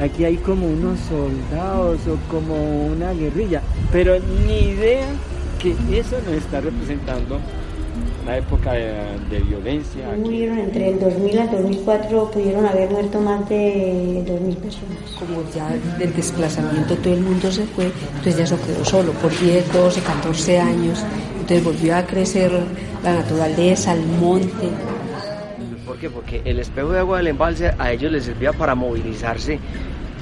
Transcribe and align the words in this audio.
aquí 0.00 0.24
hay 0.24 0.36
como 0.36 0.66
unos 0.66 0.98
soldados 1.00 2.00
o 2.06 2.16
como 2.30 2.86
una 2.86 3.12
guerrilla, 3.12 3.62
pero 3.92 4.16
ni 4.46 4.70
idea 4.70 5.06
que 5.58 5.70
eso 5.98 6.16
nos 6.26 6.34
está 6.34 6.60
representando 6.60 7.38
la 8.26 8.38
época 8.38 8.72
de, 8.72 9.38
violencia. 9.48 10.08
Murieron 10.18 10.58
entre 10.58 10.90
el 10.90 10.98
2000 10.98 11.38
al 11.38 11.50
2004, 11.50 12.30
pudieron 12.32 12.66
haber 12.66 12.90
muerto 12.90 13.20
más 13.20 13.48
de 13.48 14.24
2.000 14.26 14.56
personas. 14.56 14.98
Como 15.18 15.44
ya 15.54 15.68
del 15.98 16.12
desplazamiento 16.14 16.96
todo 16.96 17.14
el 17.14 17.20
mundo 17.20 17.50
se 17.52 17.64
fue, 17.66 17.92
entonces 18.16 18.36
ya 18.36 18.46
se 18.46 18.56
quedó 18.56 18.84
solo 18.84 19.12
por 19.12 19.30
10, 19.38 19.72
12, 19.72 20.00
14 20.00 20.58
años. 20.58 21.04
Entonces 21.40 21.64
volvió 21.64 21.96
a 21.96 22.02
crecer 22.04 22.50
la 23.04 23.14
naturaleza, 23.14 23.92
el 23.92 24.04
monte. 24.04 24.70
¿Por 25.96 26.00
qué? 26.02 26.10
Porque 26.10 26.42
el 26.44 26.58
espejo 26.58 26.90
de 26.90 26.98
agua 26.98 27.16
del 27.16 27.28
embalse 27.28 27.72
a 27.78 27.90
ellos 27.90 28.12
les 28.12 28.26
servía 28.26 28.52
para 28.52 28.74
movilizarse 28.74 29.58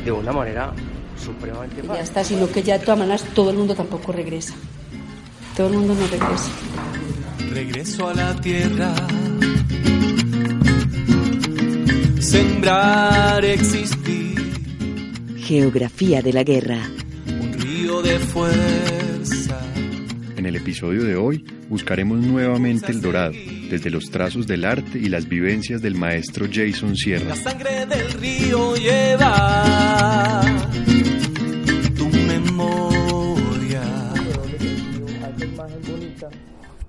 de 0.05 0.13
una 0.13 0.31
manera 0.31 0.73
supremamente 1.21 1.83
fácil. 1.83 1.97
Ya 1.97 2.01
está, 2.01 2.23
sino 2.23 2.49
que 2.49 2.63
ya 2.63 2.79
de 2.79 2.85
todas 2.85 3.01
maneras 3.01 3.25
todo 3.35 3.51
el 3.51 3.57
mundo 3.57 3.75
tampoco 3.75 4.13
regresa. 4.13 4.55
Todo 5.57 5.67
el 5.67 5.73
mundo 5.75 5.95
no 5.95 6.07
regresa 6.07 6.51
regreso 7.55 8.09
a 8.09 8.15
la 8.15 8.35
tierra. 8.41 8.95
Sembrar, 12.21 13.45
existir. 13.45 14.35
Geografía 15.39 16.23
de 16.23 16.33
la 16.33 16.45
guerra. 16.45 16.79
Un 17.27 17.53
río 17.53 18.01
de 18.03 18.19
fuerza. 18.21 19.61
En 20.37 20.47
el 20.47 20.57
episodio 20.57 21.03
de 21.03 21.17
hoy 21.17 21.45
buscaremos 21.69 22.19
nuevamente 22.19 22.93
el 22.93 23.01
dorado, 23.01 23.33
desde 23.33 23.91
los 23.91 24.11
trazos 24.11 24.47
del 24.47 24.65
arte 24.65 24.99
y 24.99 25.09
las 25.09 25.29
vivencias 25.29 25.83
del 25.83 25.97
maestro 25.97 26.47
Jason 26.53 26.97
Sierra. 26.97 27.31
La 27.31 27.37
sangre 27.37 27.87
del 27.87 28.13
río 28.13 28.77
lleva 28.77 30.43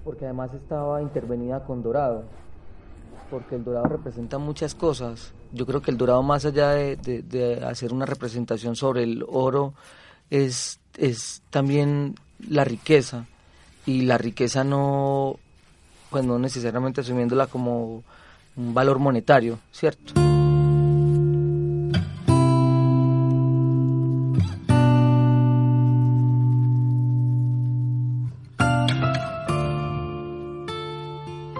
porque 0.05 0.25
además 0.25 0.53
estaba 0.53 1.01
intervenida 1.01 1.65
con 1.65 1.81
dorado, 1.81 2.23
porque 3.29 3.55
el 3.55 3.63
dorado 3.63 3.87
representa 3.87 4.37
muchas 4.37 4.75
cosas. 4.75 5.33
Yo 5.51 5.65
creo 5.65 5.81
que 5.81 5.91
el 5.91 5.97
dorado, 5.97 6.21
más 6.23 6.45
allá 6.45 6.69
de, 6.69 7.61
hacer 7.67 7.91
una 7.91 8.05
representación 8.05 8.75
sobre 8.75 9.03
el 9.03 9.25
oro, 9.27 9.73
es, 10.29 10.79
es 10.97 11.41
también 11.49 12.15
la 12.47 12.63
riqueza, 12.63 13.25
y 13.85 14.01
la 14.01 14.17
riqueza 14.17 14.63
no, 14.63 15.37
pues 16.09 16.23
no 16.25 16.39
necesariamente 16.39 17.01
asumiéndola 17.01 17.47
como 17.47 18.03
un 18.55 18.73
valor 18.73 18.99
monetario, 18.99 19.59
¿cierto? 19.71 20.13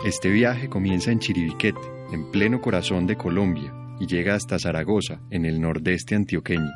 Este 0.06 0.30
viaje 0.30 0.70
comienza 0.70 1.12
en 1.12 1.20
Chiribiquete, 1.20 1.80
en 2.12 2.30
pleno 2.30 2.62
corazón 2.62 3.08
de 3.08 3.18
Colombia, 3.18 3.73
y 4.00 4.06
llega 4.06 4.36
hasta 4.36 4.59
Zaragoza, 4.59 5.20
en 5.31 5.46
el 5.46 5.59
nordeste 5.59 6.14
antioqueño. 6.14 6.70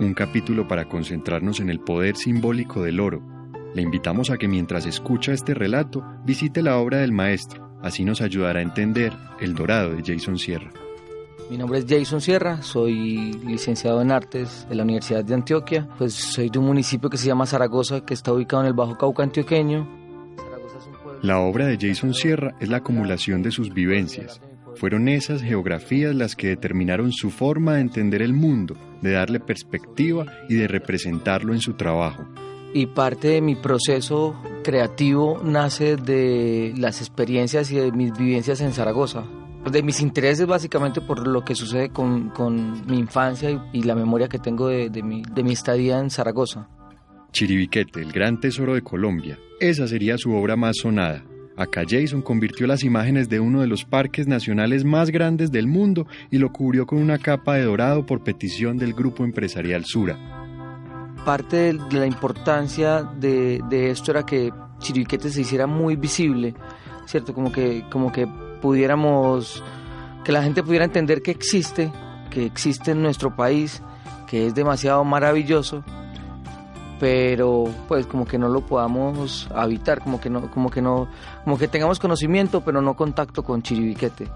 Un 0.00 0.12
capítulo 0.12 0.68
para 0.68 0.86
concentrarnos 0.86 1.60
en 1.60 1.70
el 1.70 1.80
poder 1.80 2.16
simbólico 2.16 2.82
del 2.82 3.00
oro. 3.00 3.31
Le 3.74 3.80
invitamos 3.80 4.30
a 4.30 4.36
que 4.36 4.48
mientras 4.48 4.84
escucha 4.84 5.32
este 5.32 5.54
relato 5.54 6.04
visite 6.24 6.62
la 6.62 6.78
obra 6.78 6.98
del 6.98 7.12
maestro, 7.12 7.78
así 7.82 8.04
nos 8.04 8.20
ayudará 8.20 8.60
a 8.60 8.62
entender 8.62 9.12
El 9.40 9.54
Dorado 9.54 9.94
de 9.94 10.02
Jason 10.04 10.38
Sierra. 10.38 10.70
Mi 11.48 11.56
nombre 11.56 11.78
es 11.78 11.86
Jason 11.88 12.20
Sierra, 12.20 12.62
soy 12.62 13.32
licenciado 13.44 14.00
en 14.02 14.10
artes 14.10 14.66
de 14.68 14.74
la 14.74 14.82
Universidad 14.82 15.24
de 15.24 15.34
Antioquia. 15.34 15.88
Pues 15.98 16.14
soy 16.14 16.50
de 16.50 16.58
un 16.58 16.66
municipio 16.66 17.08
que 17.10 17.16
se 17.16 17.26
llama 17.26 17.46
Zaragoza, 17.46 18.04
que 18.04 18.14
está 18.14 18.32
ubicado 18.32 18.62
en 18.62 18.68
el 18.68 18.74
Bajo 18.74 18.96
Cauca 18.96 19.22
antioqueño. 19.22 19.88
La 21.22 21.40
obra 21.40 21.66
de 21.66 21.78
Jason 21.80 22.14
Sierra 22.14 22.54
es 22.60 22.68
la 22.68 22.78
acumulación 22.78 23.42
de 23.42 23.50
sus 23.50 23.72
vivencias. 23.72 24.40
Fueron 24.76 25.08
esas 25.08 25.42
geografías 25.42 26.14
las 26.14 26.36
que 26.36 26.48
determinaron 26.48 27.12
su 27.12 27.30
forma 27.30 27.74
de 27.74 27.82
entender 27.82 28.22
el 28.22 28.32
mundo, 28.32 28.76
de 29.00 29.12
darle 29.12 29.38
perspectiva 29.38 30.26
y 30.48 30.54
de 30.54 30.68
representarlo 30.68 31.52
en 31.52 31.60
su 31.60 31.74
trabajo. 31.74 32.24
Y 32.74 32.86
parte 32.86 33.28
de 33.28 33.40
mi 33.40 33.54
proceso 33.54 34.34
creativo 34.62 35.40
nace 35.44 35.96
de 35.96 36.72
las 36.76 37.00
experiencias 37.00 37.70
y 37.70 37.76
de 37.76 37.92
mis 37.92 38.16
vivencias 38.16 38.60
en 38.60 38.72
Zaragoza, 38.72 39.24
de 39.70 39.82
mis 39.82 40.00
intereses 40.00 40.46
básicamente 40.46 41.00
por 41.00 41.26
lo 41.26 41.44
que 41.44 41.54
sucede 41.54 41.90
con, 41.90 42.32
mi 42.86 42.98
infancia 42.98 43.68
y, 43.72 43.82
la 43.82 43.94
memoria 43.94 44.28
que 44.28 44.38
tengo 44.38 44.68
de, 44.68 45.02
mi, 45.02 45.22
de 45.22 45.42
mi 45.42 45.52
estadía 45.52 45.98
en 45.98 46.10
Zaragoza. 46.10 46.68
Chiribiquete, 47.32 48.00
el 48.00 48.12
gran 48.12 48.40
tesoro 48.40 48.74
de 48.74 48.82
Colombia. 48.82 49.38
Esa 49.60 49.86
sería 49.86 50.18
su 50.18 50.32
obra 50.34 50.56
más 50.56 50.76
sonada. 50.76 51.24
Acá 51.56 51.82
Jason 51.88 52.22
convirtió 52.22 52.66
las 52.66 52.82
imágenes 52.82 53.28
de 53.28 53.38
uno 53.38 53.60
de 53.60 53.66
los 53.66 53.84
parques 53.84 54.26
nacionales 54.26 54.84
más 54.84 55.10
grandes 55.10 55.52
del 55.52 55.66
mundo 55.66 56.06
y 56.30 56.38
lo 56.38 56.50
cubrió 56.50 56.86
con 56.86 56.98
una 56.98 57.18
capa 57.18 57.56
de 57.56 57.64
dorado 57.64 58.06
por 58.06 58.24
petición 58.24 58.78
del 58.78 58.94
grupo 58.94 59.24
empresarial 59.24 59.84
Sura. 59.84 60.41
Parte 61.24 61.72
de 61.72 61.98
la 61.98 62.06
importancia 62.06 63.02
de, 63.02 63.60
esto 63.90 64.10
era 64.10 64.24
que 64.24 64.52
Chiribiquete 64.78 65.30
se 65.30 65.42
hiciera 65.42 65.66
muy 65.66 65.96
visible, 65.96 66.54
¿cierto? 67.06 67.32
Como 67.32 67.52
que, 67.52 67.84
como 67.90 68.10
que 68.10 68.26
pudiéramos, 68.60 69.62
que 70.24 70.32
la 70.32 70.42
gente 70.42 70.62
pudiera 70.62 70.84
entender 70.84 71.22
que 71.22 71.30
existe, 71.30 71.92
que 72.30 72.44
existe 72.44 72.90
en 72.90 73.02
nuestro 73.02 73.36
país, 73.36 73.82
que 74.26 74.46
es 74.46 74.54
demasiado 74.54 75.04
maravilloso 75.04 75.84
pero 77.02 77.64
pues 77.88 78.06
como 78.06 78.24
que 78.24 78.38
no 78.38 78.48
lo 78.48 78.60
podamos 78.60 79.48
habitar, 79.52 79.98
como 79.98 80.20
que 80.20 80.30
no, 80.30 80.48
como 80.52 80.70
que 80.70 80.80
no, 80.80 81.08
como 81.42 81.58
que 81.58 81.66
tengamos 81.66 81.98
conocimiento, 81.98 82.60
pero 82.60 82.80
no 82.80 82.94
contacto 82.94 83.42
con 83.42 83.60
Chiribiquete. 83.60 84.28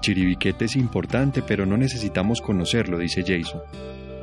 Chiribiquete 0.00 0.64
es 0.64 0.74
importante, 0.74 1.42
pero 1.42 1.64
no 1.64 1.76
necesitamos 1.76 2.40
conocerlo, 2.40 2.98
dice 2.98 3.22
Jason. 3.22 3.60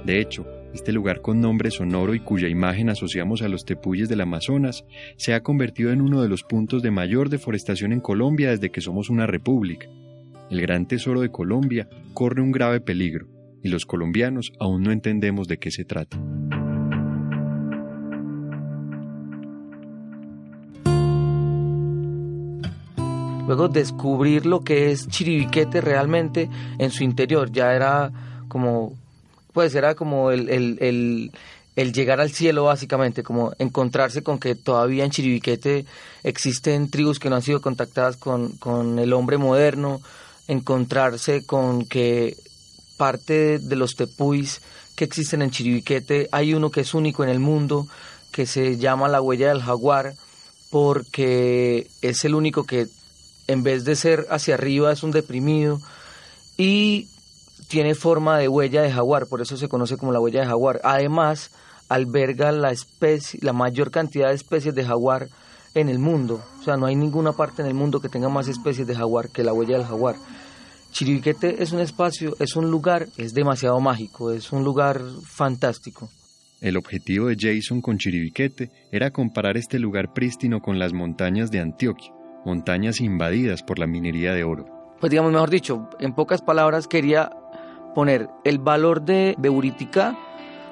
De 0.03 0.19
hecho, 0.19 0.45
este 0.73 0.91
lugar 0.91 1.21
con 1.21 1.39
nombre 1.39 1.71
sonoro 1.71 2.15
y 2.15 2.19
cuya 2.19 2.47
imagen 2.47 2.89
asociamos 2.89 3.41
a 3.41 3.47
los 3.47 3.65
tepuyes 3.65 4.09
del 4.09 4.21
Amazonas, 4.21 4.83
se 5.17 5.33
ha 5.33 5.43
convertido 5.43 5.91
en 5.91 6.01
uno 6.01 6.21
de 6.21 6.29
los 6.29 6.43
puntos 6.43 6.81
de 6.81 6.91
mayor 6.91 7.29
deforestación 7.29 7.93
en 7.93 7.99
Colombia 7.99 8.49
desde 8.49 8.71
que 8.71 8.81
somos 8.81 9.09
una 9.09 9.27
república. 9.27 9.87
El 10.49 10.61
gran 10.61 10.87
tesoro 10.87 11.21
de 11.21 11.31
Colombia 11.31 11.87
corre 12.13 12.41
un 12.41 12.51
grave 12.51 12.81
peligro, 12.81 13.27
y 13.63 13.69
los 13.69 13.85
colombianos 13.85 14.51
aún 14.59 14.83
no 14.83 14.91
entendemos 14.91 15.47
de 15.47 15.57
qué 15.57 15.71
se 15.71 15.85
trata. 15.85 16.19
Luego 23.47 23.67
descubrir 23.67 24.45
lo 24.45 24.61
que 24.61 24.91
es 24.91 25.07
Chiribiquete 25.07 25.81
realmente 25.81 26.49
en 26.77 26.89
su 26.91 27.03
interior. 27.03 27.51
Ya 27.51 27.73
era 27.73 28.11
como, 28.47 28.93
pues 29.53 29.75
era 29.75 29.95
como 29.95 30.31
el, 30.31 30.49
el, 30.49 31.31
el, 31.75 31.93
llegar 31.93 32.19
al 32.19 32.31
cielo 32.31 32.65
básicamente, 32.65 33.23
como 33.23 33.53
encontrarse 33.59 34.23
con 34.23 34.39
que 34.39 34.55
todavía 34.55 35.05
en 35.05 35.11
Chiribiquete 35.11 35.85
existen 36.23 36.89
tribus 36.89 37.19
que 37.19 37.29
no 37.29 37.35
han 37.35 37.41
sido 37.41 37.61
contactadas 37.61 38.17
con, 38.17 38.49
con 38.57 38.99
el 38.99 39.13
hombre 39.13 39.37
moderno, 39.37 40.01
encontrarse 40.47 41.45
con 41.45 41.85
que 41.85 42.35
parte 42.97 43.59
de 43.59 43.75
los 43.75 43.95
tepuis 43.95 44.61
que 44.95 45.05
existen 45.05 45.41
en 45.41 45.51
Chiribiquete 45.51 46.29
hay 46.31 46.53
uno 46.53 46.69
que 46.71 46.81
es 46.81 46.93
único 46.93 47.23
en 47.23 47.29
el 47.29 47.39
mundo, 47.39 47.87
que 48.31 48.45
se 48.45 48.77
llama 48.77 49.07
la 49.07 49.21
huella 49.21 49.49
del 49.49 49.61
jaguar, 49.61 50.13
porque 50.71 51.87
es 52.01 52.25
el 52.25 52.35
único 52.35 52.63
que 52.65 52.87
en 53.47 53.63
vez 53.63 53.85
de 53.85 53.95
ser 53.95 54.25
hacia 54.29 54.55
arriba 54.55 54.91
es 54.91 55.03
un 55.03 55.11
deprimido. 55.11 55.79
Y 56.57 57.07
tiene 57.73 57.95
forma 57.95 58.37
de 58.37 58.47
huella 58.47 58.83
de 58.83 58.91
jaguar, 58.91 59.25
por 59.25 59.41
eso 59.41 59.57
se 59.57 59.67
conoce 59.67 59.97
como 59.97 60.11
la 60.11 60.19
huella 60.19 60.41
de 60.41 60.45
jaguar. 60.45 60.79
Además, 60.83 61.49
alberga 61.89 62.51
la 62.51 62.69
especie, 62.69 63.39
la 63.41 63.51
mayor 63.51 63.89
cantidad 63.89 64.29
de 64.29 64.35
especies 64.35 64.75
de 64.75 64.85
jaguar 64.85 65.27
en 65.73 65.89
el 65.89 65.97
mundo. 65.97 66.39
O 66.59 66.63
sea, 66.63 66.77
no 66.77 66.85
hay 66.85 66.95
ninguna 66.95 67.31
parte 67.31 67.63
en 67.63 67.67
el 67.67 67.73
mundo 67.73 67.99
que 67.99 68.09
tenga 68.09 68.29
más 68.29 68.47
especies 68.47 68.85
de 68.85 68.93
jaguar 68.93 69.29
que 69.29 69.43
la 69.43 69.53
huella 69.53 69.75
del 69.75 69.87
jaguar. 69.87 70.17
Chiribiquete 70.91 71.63
es 71.63 71.71
un 71.71 71.79
espacio, 71.79 72.35
es 72.39 72.55
un 72.55 72.69
lugar, 72.69 73.07
es 73.17 73.33
demasiado 73.33 73.79
mágico, 73.79 74.31
es 74.31 74.51
un 74.51 74.63
lugar 74.63 75.01
fantástico. 75.25 76.11
El 76.61 76.77
objetivo 76.77 77.29
de 77.29 77.37
Jason 77.39 77.81
con 77.81 77.97
Chiribiquete 77.97 78.69
era 78.91 79.09
comparar 79.09 79.57
este 79.57 79.79
lugar 79.79 80.13
prístino 80.13 80.61
con 80.61 80.77
las 80.77 80.93
montañas 80.93 81.49
de 81.49 81.59
Antioquia, 81.59 82.13
montañas 82.45 83.01
invadidas 83.01 83.63
por 83.63 83.79
la 83.79 83.87
minería 83.87 84.33
de 84.33 84.43
oro. 84.43 84.67
Pues 84.99 85.09
digamos, 85.09 85.31
mejor 85.31 85.49
dicho, 85.49 85.89
en 85.99 86.13
pocas 86.13 86.43
palabras 86.43 86.87
quería 86.87 87.31
poner 87.93 88.29
el 88.43 88.59
valor 88.59 89.01
de 89.01 89.35
Beurítica 89.37 90.17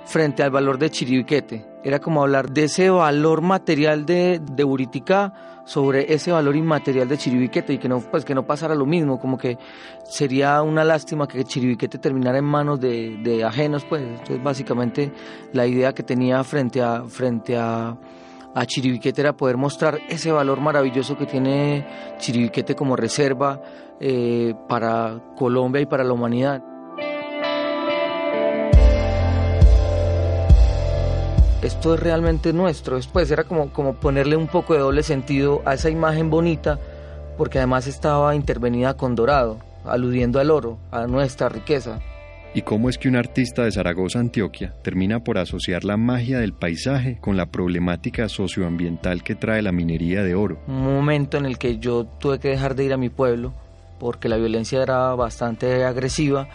frente 0.06 0.44
al 0.44 0.52
valor 0.52 0.78
de 0.78 0.90
Chiribiquete. 0.90 1.66
Era 1.84 2.00
como 2.00 2.22
hablar 2.22 2.52
de 2.52 2.66
ese 2.66 2.90
valor 2.90 3.42
material 3.42 4.06
de, 4.06 4.40
de 4.40 4.64
Buriticá 4.64 5.34
sobre 5.66 6.14
ese 6.14 6.32
valor 6.32 6.56
inmaterial 6.56 7.08
de 7.08 7.18
Chiribiquete 7.18 7.74
y 7.74 7.78
que 7.78 7.88
no, 7.88 8.00
pues, 8.00 8.26
que 8.26 8.36
no 8.36 8.46
pasara 8.46 8.76
lo 8.76 8.86
mismo, 8.86 9.20
como 9.20 9.38
que 9.38 9.58
sería 10.04 10.62
una 10.62 10.84
lástima 10.84 11.28
que 11.28 11.44
Chiribiquete 11.44 11.98
terminara 11.98 12.38
en 12.38 12.46
manos 12.46 12.80
de, 12.80 13.18
de 13.24 13.44
ajenos, 13.44 13.86
pues. 13.86 14.02
Entonces, 14.04 14.44
básicamente, 14.44 15.12
la 15.54 15.66
idea 15.66 15.94
que 15.94 16.04
tenía 16.04 16.44
frente 16.44 16.82
a, 16.82 17.04
frente 17.06 17.58
a, 17.58 17.98
a 18.54 18.66
Chiribiquete 18.66 19.22
era 19.22 19.34
poder 19.34 19.58
mostrar 19.58 20.00
ese 20.10 20.32
valor 20.32 20.60
maravilloso 20.60 21.18
que 21.18 21.26
tiene 21.26 21.88
Chiribiquete 22.18 22.76
como 22.76 22.96
reserva 22.96 23.62
eh, 24.00 24.54
para 24.68 25.20
Colombia 25.36 25.82
y 25.82 25.86
para 25.86 26.04
la 26.04 26.14
humanidad. 26.14 26.64
Esto 31.62 31.94
es 31.94 32.00
realmente 32.00 32.54
nuestro. 32.54 32.96
Después 32.96 33.30
era 33.30 33.44
como, 33.44 33.72
como 33.72 33.96
ponerle 33.96 34.36
un 34.36 34.48
poco 34.48 34.74
de 34.74 34.80
doble 34.80 35.04
sentido 35.04 35.62
a 35.66 35.76
esa 35.76 35.90
imagen 35.90 36.30
bonita, 36.30 36.80
porque 37.38 37.60
además 37.60 37.88
estaba 37.88 38.36
intervenida 38.36 38.96
con 38.96 39.16
dorado, 39.16 39.60
aludiendo 39.86 40.40
al 40.40 40.52
oro, 40.52 40.80
a 40.92 41.06
nuestra 41.08 41.50
riqueza. 41.50 42.00
¿Y 42.54 42.64
cómo 42.64 42.90
es 42.90 42.98
que 42.98 43.08
un 43.08 43.16
artista 43.16 43.64
de 43.64 43.72
Zaragoza, 43.72 44.20
Antioquia, 44.20 44.74
termina 44.82 45.24
por 45.24 45.38
asociar 45.38 45.86
la 45.86 45.96
magia 45.96 46.40
del 46.40 46.52
paisaje 46.52 47.18
con 47.22 47.38
la 47.38 47.46
problemática 47.46 48.28
socioambiental 48.28 49.24
que 49.24 49.36
trae 49.36 49.62
la 49.62 49.72
minería 49.72 50.22
de 50.22 50.36
oro? 50.36 50.60
Un 50.68 50.84
momento 50.84 51.38
en 51.38 51.46
el 51.46 51.58
que 51.58 51.78
yo 51.78 52.06
tuve 52.06 52.40
que 52.40 52.50
dejar 52.50 52.76
de 52.76 52.84
ir 52.84 52.94
a 52.94 52.98
mi 52.98 53.10
pueblo, 53.10 53.54
porque 54.00 54.28
la 54.28 54.36
violencia 54.36 54.84
era 54.84 55.16
bastante 55.16 55.86
agresiva. 55.86 56.50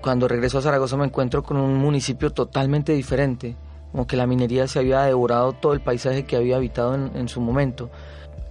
Cuando 0.00 0.28
regreso 0.28 0.58
a 0.58 0.62
Zaragoza 0.62 0.96
me 0.96 1.06
encuentro 1.06 1.42
con 1.42 1.56
un 1.56 1.74
municipio 1.78 2.30
totalmente 2.30 2.92
diferente, 2.92 3.56
como 3.92 4.06
que 4.06 4.16
la 4.16 4.26
minería 4.26 4.66
se 4.68 4.78
había 4.78 5.02
devorado 5.02 5.52
todo 5.52 5.72
el 5.72 5.80
paisaje 5.80 6.24
que 6.24 6.36
había 6.36 6.56
habitado 6.56 6.94
en, 6.94 7.28
su 7.28 7.40
momento. 7.40 7.90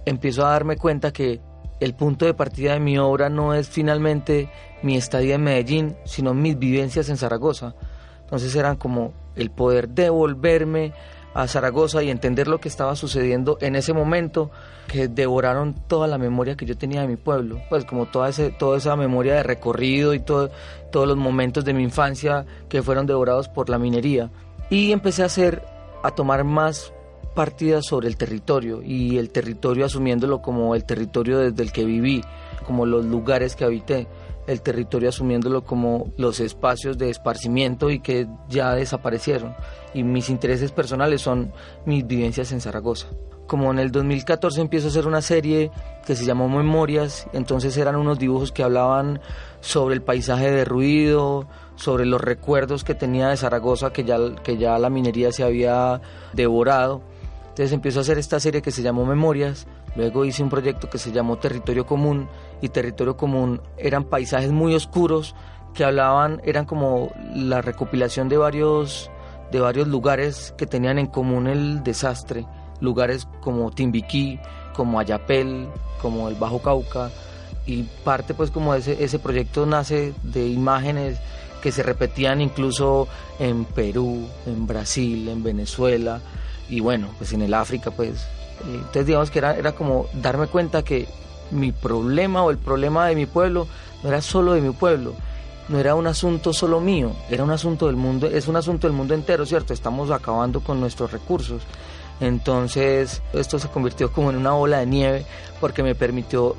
Empiezo 0.04 0.46
a 0.46 0.50
darme 0.50 0.76
cuenta 0.76 1.12
que 1.12 1.40
el 1.80 1.94
punto 1.94 2.26
de 2.26 2.34
partida 2.34 2.74
de 2.74 2.80
mi 2.80 2.98
obra 2.98 3.30
no 3.30 3.54
es 3.54 3.68
finalmente 3.68 4.50
mi 4.82 4.96
estadía 4.96 5.36
en 5.36 5.44
Medellín, 5.44 5.96
sino 6.04 6.34
mis 6.34 6.58
vivencias 6.58 7.08
en 7.08 7.16
Zaragoza. 7.16 7.74
Entonces 8.20 8.54
eran 8.54 8.76
como 8.76 9.12
el 9.34 9.50
poder 9.50 9.88
devolverme 9.88 10.92
a 11.32 11.46
Zaragoza 11.46 12.02
y 12.02 12.10
entender 12.10 12.48
lo 12.48 12.60
que 12.60 12.68
estaba 12.68 12.96
sucediendo 12.96 13.56
en 13.60 13.76
ese 13.76 13.92
momento 13.92 14.50
que 14.88 15.08
devoraron 15.08 15.74
toda 15.86 16.08
la 16.08 16.18
memoria 16.18 16.56
que 16.56 16.66
yo 16.66 16.76
tenía 16.76 17.02
de 17.02 17.08
mi 17.08 17.16
pueblo, 17.16 17.60
pues 17.68 17.84
como 17.84 18.06
toda, 18.06 18.28
ese, 18.28 18.50
toda 18.50 18.78
esa 18.78 18.96
memoria 18.96 19.36
de 19.36 19.42
recorrido 19.44 20.12
y 20.12 20.18
todo, 20.18 20.50
todos 20.90 21.06
los 21.06 21.16
momentos 21.16 21.64
de 21.64 21.72
mi 21.72 21.84
infancia 21.84 22.44
que 22.68 22.82
fueron 22.82 23.06
devorados 23.06 23.48
por 23.48 23.70
la 23.70 23.78
minería 23.78 24.30
y 24.70 24.92
empecé 24.92 25.22
a 25.22 25.26
hacer, 25.26 25.62
a 26.02 26.12
tomar 26.12 26.44
más 26.44 26.92
partidas 27.34 27.84
sobre 27.86 28.08
el 28.08 28.16
territorio 28.16 28.82
y 28.82 29.18
el 29.18 29.30
territorio 29.30 29.84
asumiéndolo 29.84 30.40
como 30.40 30.74
el 30.74 30.84
territorio 30.84 31.38
desde 31.38 31.62
el 31.62 31.72
que 31.72 31.84
viví, 31.84 32.22
como 32.66 32.86
los 32.86 33.04
lugares 33.04 33.56
que 33.56 33.64
habité, 33.64 34.06
el 34.46 34.62
territorio 34.62 35.10
asumiéndolo 35.10 35.64
como 35.64 36.12
los 36.16 36.40
espacios 36.40 36.98
de 36.98 37.10
esparcimiento 37.10 37.90
y 37.90 38.00
que 38.00 38.26
ya 38.48 38.74
desaparecieron. 38.74 39.54
Y 39.94 40.02
mis 40.02 40.30
intereses 40.30 40.72
personales 40.72 41.20
son 41.20 41.52
mis 41.84 42.06
vivencias 42.06 42.52
en 42.52 42.60
Zaragoza. 42.60 43.08
Como 43.50 43.72
en 43.72 43.80
el 43.80 43.90
2014 43.90 44.60
empiezo 44.60 44.86
a 44.86 44.90
hacer 44.90 45.08
una 45.08 45.22
serie 45.22 45.72
que 46.06 46.14
se 46.14 46.24
llamó 46.24 46.48
Memorias, 46.48 47.26
entonces 47.32 47.76
eran 47.76 47.96
unos 47.96 48.16
dibujos 48.16 48.52
que 48.52 48.62
hablaban 48.62 49.20
sobre 49.60 49.96
el 49.96 50.02
paisaje 50.02 50.52
derruido, 50.52 51.48
sobre 51.74 52.06
los 52.06 52.20
recuerdos 52.20 52.84
que 52.84 52.94
tenía 52.94 53.26
de 53.26 53.36
Zaragoza, 53.36 53.92
que 53.92 54.04
ya, 54.04 54.18
que 54.44 54.56
ya 54.56 54.78
la 54.78 54.88
minería 54.88 55.32
se 55.32 55.42
había 55.42 56.00
devorado. 56.32 57.02
Entonces 57.48 57.72
empiezo 57.72 57.98
a 57.98 58.02
hacer 58.02 58.18
esta 58.18 58.38
serie 58.38 58.62
que 58.62 58.70
se 58.70 58.82
llamó 58.82 59.04
Memorias, 59.04 59.66
luego 59.96 60.24
hice 60.24 60.44
un 60.44 60.48
proyecto 60.48 60.88
que 60.88 60.98
se 60.98 61.10
llamó 61.10 61.38
Territorio 61.38 61.86
Común, 61.86 62.28
y 62.60 62.68
Territorio 62.68 63.16
Común 63.16 63.60
eran 63.76 64.04
paisajes 64.04 64.52
muy 64.52 64.76
oscuros 64.76 65.34
que 65.74 65.82
hablaban, 65.82 66.40
eran 66.44 66.66
como 66.66 67.10
la 67.34 67.62
recopilación 67.62 68.28
de 68.28 68.36
varios, 68.36 69.10
de 69.50 69.58
varios 69.58 69.88
lugares 69.88 70.54
que 70.56 70.66
tenían 70.66 71.00
en 71.00 71.08
común 71.08 71.48
el 71.48 71.82
desastre, 71.82 72.46
lugares 72.80 73.26
como 73.40 73.70
Timbiquí, 73.70 74.38
como 74.74 74.98
Ayapel, 74.98 75.68
como 76.00 76.28
el 76.28 76.34
Bajo 76.34 76.60
Cauca, 76.60 77.10
y 77.66 77.82
parte 78.04 78.34
pues 78.34 78.50
como 78.50 78.74
ese, 78.74 79.02
ese 79.04 79.18
proyecto 79.18 79.66
nace 79.66 80.14
de 80.22 80.48
imágenes 80.48 81.18
que 81.60 81.72
se 81.72 81.82
repetían 81.82 82.40
incluso 82.40 83.06
en 83.38 83.64
Perú, 83.64 84.26
en 84.46 84.66
Brasil, 84.66 85.28
en 85.28 85.42
Venezuela 85.42 86.20
y 86.68 86.80
bueno, 86.80 87.08
pues 87.18 87.32
en 87.32 87.42
el 87.42 87.54
África, 87.54 87.90
pues. 87.90 88.20
Eh, 88.66 88.74
entonces 88.74 89.06
digamos 89.06 89.30
que 89.30 89.38
era, 89.38 89.56
era 89.56 89.72
como 89.72 90.06
darme 90.14 90.46
cuenta 90.46 90.82
que 90.82 91.06
mi 91.50 91.72
problema 91.72 92.42
o 92.42 92.50
el 92.50 92.58
problema 92.58 93.06
de 93.06 93.16
mi 93.16 93.26
pueblo 93.26 93.66
no 94.02 94.08
era 94.08 94.22
solo 94.22 94.52
de 94.52 94.60
mi 94.60 94.70
pueblo, 94.70 95.14
no 95.68 95.78
era 95.78 95.94
un 95.94 96.06
asunto 96.06 96.52
solo 96.52 96.80
mío, 96.80 97.12
era 97.28 97.44
un 97.44 97.50
asunto 97.50 97.86
del 97.86 97.96
mundo, 97.96 98.26
es 98.26 98.48
un 98.48 98.56
asunto 98.56 98.86
del 98.86 98.96
mundo 98.96 99.14
entero, 99.14 99.46
¿cierto? 99.46 99.72
Estamos 99.72 100.10
acabando 100.10 100.60
con 100.60 100.80
nuestros 100.80 101.12
recursos. 101.12 101.62
Entonces 102.20 103.22
esto 103.32 103.58
se 103.58 103.68
convirtió 103.68 104.12
como 104.12 104.30
en 104.30 104.36
una 104.36 104.52
bola 104.52 104.78
de 104.78 104.86
nieve 104.86 105.26
porque 105.60 105.82
me 105.82 105.94
permitió 105.94 106.54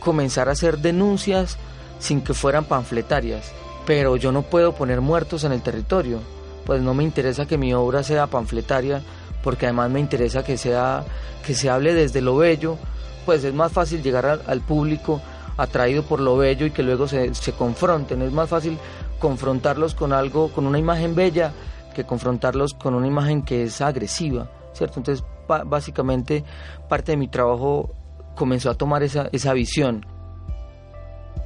comenzar 0.00 0.48
a 0.48 0.52
hacer 0.52 0.78
denuncias 0.78 1.56
sin 1.98 2.20
que 2.20 2.34
fueran 2.34 2.64
panfletarias. 2.64 3.52
Pero 3.86 4.16
yo 4.16 4.32
no 4.32 4.42
puedo 4.42 4.74
poner 4.74 5.00
muertos 5.00 5.44
en 5.44 5.52
el 5.52 5.62
territorio, 5.62 6.20
pues 6.66 6.82
no 6.82 6.94
me 6.94 7.04
interesa 7.04 7.46
que 7.46 7.58
mi 7.58 7.74
obra 7.74 8.02
sea 8.02 8.26
panfletaria, 8.26 9.02
porque 9.42 9.66
además 9.66 9.90
me 9.90 10.00
interesa 10.00 10.44
que 10.44 10.56
sea 10.56 11.04
que 11.46 11.54
se 11.54 11.68
hable 11.68 11.92
desde 11.92 12.22
lo 12.22 12.36
bello, 12.36 12.78
pues 13.26 13.44
es 13.44 13.52
más 13.52 13.72
fácil 13.72 14.02
llegar 14.02 14.40
al, 14.46 14.60
público 14.62 15.20
atraído 15.58 16.02
por 16.02 16.20
lo 16.20 16.36
bello 16.36 16.66
y 16.66 16.70
que 16.70 16.82
luego 16.82 17.06
se, 17.06 17.34
se 17.34 17.52
confronten, 17.52 18.22
es 18.22 18.32
más 18.32 18.48
fácil 18.48 18.78
confrontarlos 19.18 19.94
con 19.94 20.12
algo, 20.12 20.48
con 20.50 20.66
una 20.66 20.78
imagen 20.78 21.14
bella, 21.14 21.52
que 21.94 22.04
confrontarlos 22.04 22.74
con 22.74 22.94
una 22.94 23.06
imagen 23.06 23.42
que 23.42 23.64
es 23.64 23.80
agresiva, 23.82 24.48
Entonces, 24.80 25.24
básicamente, 25.66 26.44
parte 26.88 27.12
de 27.12 27.16
mi 27.16 27.28
trabajo 27.28 27.94
comenzó 28.34 28.70
a 28.70 28.74
tomar 28.74 29.02
esa, 29.02 29.28
esa 29.32 29.52
visión. 29.52 30.06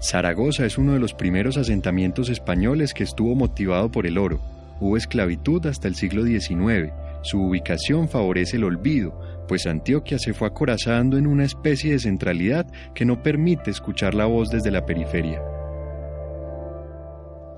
Zaragoza 0.00 0.64
es 0.64 0.78
uno 0.78 0.92
de 0.92 1.00
los 1.00 1.12
primeros 1.12 1.56
asentamientos 1.56 2.28
españoles 2.28 2.94
que 2.94 3.02
estuvo 3.02 3.34
motivado 3.34 3.90
por 3.90 4.06
el 4.06 4.16
oro. 4.16 4.40
Hubo 4.80 4.96
esclavitud 4.96 5.66
hasta 5.66 5.88
el 5.88 5.96
siglo 5.96 6.24
XIX. 6.24 6.92
Su 7.22 7.42
ubicación 7.42 8.08
favorece 8.08 8.56
el 8.56 8.64
olvido, 8.64 9.18
pues 9.48 9.66
Antioquia 9.66 10.18
se 10.18 10.34
fue 10.34 10.46
acorazando 10.46 11.18
en 11.18 11.26
una 11.26 11.44
especie 11.44 11.92
de 11.92 11.98
centralidad 11.98 12.66
que 12.94 13.04
no 13.04 13.22
permite 13.22 13.70
escuchar 13.70 14.14
la 14.14 14.26
voz 14.26 14.50
desde 14.50 14.70
la 14.70 14.86
periferia. 14.86 15.42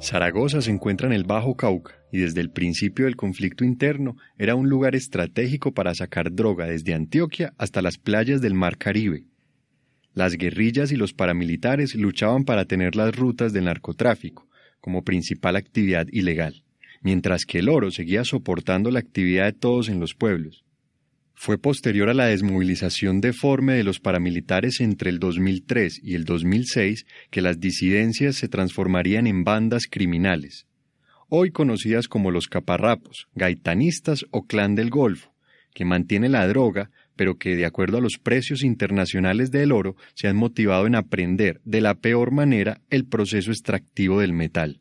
Zaragoza 0.01 0.63
se 0.63 0.71
encuentra 0.71 1.07
en 1.09 1.13
el 1.13 1.25
Bajo 1.25 1.55
Cauca 1.57 2.00
y 2.13 2.19
desde 2.19 2.41
el 2.41 2.51
principio 2.51 3.05
del 3.05 3.17
conflicto 3.17 3.65
interno 3.65 4.17
era 4.39 4.55
un 4.55 4.69
lugar 4.69 4.95
estratégico 4.95 5.73
para 5.73 5.95
sacar 5.95 6.33
droga 6.33 6.67
desde 6.67 6.95
Antioquia 6.95 7.53
hasta 7.59 7.83
las 7.83 7.99
playas 7.99 8.41
del 8.41 8.55
Mar 8.55 8.79
Caribe. 8.79 9.25
Las 10.15 10.37
guerrillas 10.37 10.91
y 10.93 10.97
los 10.97 11.13
paramilitares 11.13 11.95
luchaban 11.95 12.45
para 12.45 12.65
tener 12.65 12.97
las 12.97 13.15
rutas 13.15 13.53
del 13.53 13.65
narcotráfico 13.65 14.49
como 14.81 15.05
principal 15.05 15.57
actividad 15.57 16.07
ilegal, 16.11 16.65
mientras 17.03 17.45
que 17.45 17.59
el 17.59 17.69
oro 17.69 17.91
seguía 17.91 18.25
soportando 18.25 18.91
la 18.91 18.99
actividad 18.99 19.45
de 19.45 19.53
todos 19.53 19.89
en 19.89 20.01
los 20.01 20.15
pueblos. 20.15 20.65
Fue 21.35 21.57
posterior 21.57 22.11
a 22.11 22.15
la 22.15 22.27
desmovilización 22.27 23.21
deforme 23.21 23.75
de 23.75 23.85
los 23.85 23.99
paramilitares 23.99 24.81
entre 24.81 25.09
el 25.09 25.19
2003 25.19 26.01
y 26.03 26.15
el 26.15 26.25
2006 26.25 27.07
que 27.31 27.41
las 27.41 27.61
disidencias 27.61 28.37
se 28.37 28.49
transformarían 28.49 29.27
en 29.27 29.43
bandas 29.43 29.85
criminales, 29.91 30.67
hoy 31.31 31.51
conocidas 31.51 32.07
como 32.07 32.31
los 32.31 32.47
caparrapos, 32.47 33.29
gaitanistas 33.35 34.27
o 34.31 34.43
clan 34.43 34.75
del 34.75 34.91
Golfo, 34.91 35.33
que 35.73 35.85
mantiene 35.85 36.29
la 36.29 36.47
droga 36.47 36.91
pero 37.21 37.37
que 37.37 37.55
de 37.55 37.67
acuerdo 37.67 37.99
a 37.99 38.01
los 38.01 38.17
precios 38.17 38.65
internacionales 38.65 39.51
del 39.51 39.73
oro 39.73 39.95
se 40.15 40.27
han 40.27 40.37
motivado 40.37 40.87
en 40.87 40.95
aprender 40.95 41.61
de 41.67 41.83
la 41.83 41.93
peor 41.93 42.31
manera 42.31 42.81
el 42.89 43.05
proceso 43.05 43.51
extractivo 43.51 44.21
del 44.21 44.33
metal, 44.33 44.81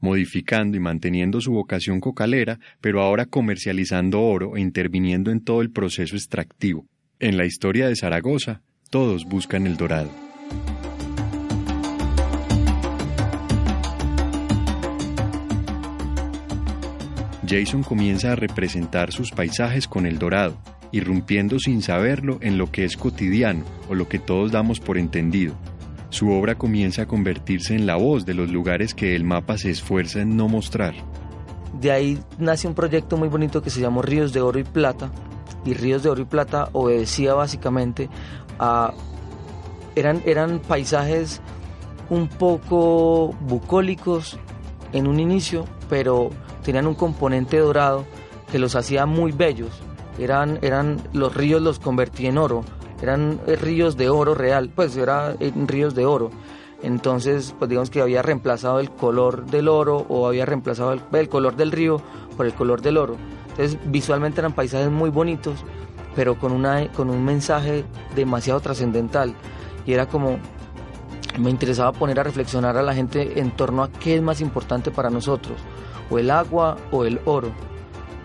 modificando 0.00 0.78
y 0.78 0.80
manteniendo 0.80 1.42
su 1.42 1.52
vocación 1.52 2.00
cocalera, 2.00 2.58
pero 2.80 3.02
ahora 3.02 3.26
comercializando 3.26 4.22
oro 4.22 4.56
e 4.56 4.62
interviniendo 4.62 5.30
en 5.30 5.44
todo 5.44 5.60
el 5.60 5.70
proceso 5.70 6.16
extractivo. 6.16 6.86
En 7.20 7.36
la 7.36 7.44
historia 7.44 7.86
de 7.86 7.96
Zaragoza, 7.96 8.62
todos 8.88 9.26
buscan 9.26 9.66
el 9.66 9.76
dorado. 9.76 10.31
Jason 17.52 17.82
comienza 17.82 18.32
a 18.32 18.36
representar 18.36 19.12
sus 19.12 19.30
paisajes 19.30 19.86
con 19.86 20.06
el 20.06 20.18
dorado, 20.18 20.56
irrumpiendo 20.90 21.58
sin 21.58 21.82
saberlo 21.82 22.38
en 22.40 22.56
lo 22.56 22.72
que 22.72 22.86
es 22.86 22.96
cotidiano 22.96 23.62
o 23.90 23.94
lo 23.94 24.08
que 24.08 24.18
todos 24.18 24.52
damos 24.52 24.80
por 24.80 24.96
entendido. 24.96 25.54
Su 26.08 26.30
obra 26.30 26.54
comienza 26.54 27.02
a 27.02 27.06
convertirse 27.06 27.74
en 27.74 27.84
la 27.84 27.96
voz 27.96 28.24
de 28.24 28.32
los 28.32 28.50
lugares 28.50 28.94
que 28.94 29.14
el 29.14 29.24
mapa 29.24 29.58
se 29.58 29.68
esfuerza 29.68 30.22
en 30.22 30.34
no 30.34 30.48
mostrar. 30.48 30.94
De 31.78 31.92
ahí 31.92 32.18
nace 32.38 32.66
un 32.68 32.74
proyecto 32.74 33.18
muy 33.18 33.28
bonito 33.28 33.60
que 33.60 33.68
se 33.68 33.82
llamó 33.82 34.00
Ríos 34.00 34.32
de 34.32 34.40
Oro 34.40 34.58
y 34.58 34.64
Plata. 34.64 35.10
Y 35.66 35.74
Ríos 35.74 36.02
de 36.02 36.08
Oro 36.08 36.22
y 36.22 36.26
Plata 36.26 36.70
obedecía 36.72 37.34
básicamente 37.34 38.08
a... 38.58 38.94
Eran, 39.94 40.22
eran 40.24 40.58
paisajes 40.60 41.42
un 42.08 42.28
poco 42.28 43.34
bucólicos 43.42 44.38
en 44.94 45.06
un 45.06 45.20
inicio, 45.20 45.66
pero 45.90 46.30
tenían 46.64 46.86
un 46.86 46.94
componente 46.94 47.58
dorado 47.58 48.04
que 48.50 48.58
los 48.58 48.76
hacía 48.76 49.06
muy 49.06 49.32
bellos. 49.32 49.70
Eran, 50.18 50.58
eran 50.62 51.00
los 51.12 51.34
ríos 51.34 51.62
los 51.62 51.78
convertí 51.78 52.26
en 52.26 52.38
oro, 52.38 52.64
eran 53.00 53.40
eh, 53.46 53.56
ríos 53.56 53.96
de 53.96 54.10
oro 54.10 54.34
real, 54.34 54.70
pues 54.74 54.96
eran 54.96 55.36
ríos 55.66 55.94
de 55.94 56.06
oro. 56.06 56.30
Entonces, 56.82 57.54
pues 57.58 57.68
digamos 57.68 57.90
que 57.90 58.00
había 58.00 58.22
reemplazado 58.22 58.80
el 58.80 58.90
color 58.90 59.46
del 59.46 59.68
oro 59.68 60.04
o 60.08 60.26
había 60.26 60.44
reemplazado 60.44 60.92
el, 60.92 61.28
color 61.28 61.56
del 61.56 61.70
río 61.70 62.02
por 62.36 62.46
el 62.46 62.54
color 62.54 62.82
del 62.82 62.96
oro. 62.96 63.16
Entonces, 63.50 63.78
visualmente 63.86 64.40
eran 64.40 64.52
paisajes 64.52 64.90
muy 64.90 65.10
bonitos, 65.10 65.64
pero 66.16 66.38
con, 66.38 66.52
una, 66.52 66.90
con 66.92 67.08
un 67.08 67.24
mensaje 67.24 67.84
demasiado 68.16 68.60
trascendental. 68.60 69.34
Y 69.86 69.92
era 69.92 70.06
como, 70.06 70.38
me 71.38 71.50
interesaba 71.50 71.92
poner 71.92 72.18
a 72.18 72.24
reflexionar 72.24 72.76
a 72.76 72.82
la 72.82 72.94
gente 72.94 73.38
en 73.40 73.52
torno 73.52 73.84
a 73.84 73.90
qué 73.90 74.16
es 74.16 74.22
más 74.22 74.40
importante 74.40 74.90
para 74.90 75.08
nosotros, 75.08 75.58
o 76.12 76.18
el 76.18 76.30
agua 76.30 76.76
o 76.90 77.04
el 77.04 77.20
oro. 77.24 77.50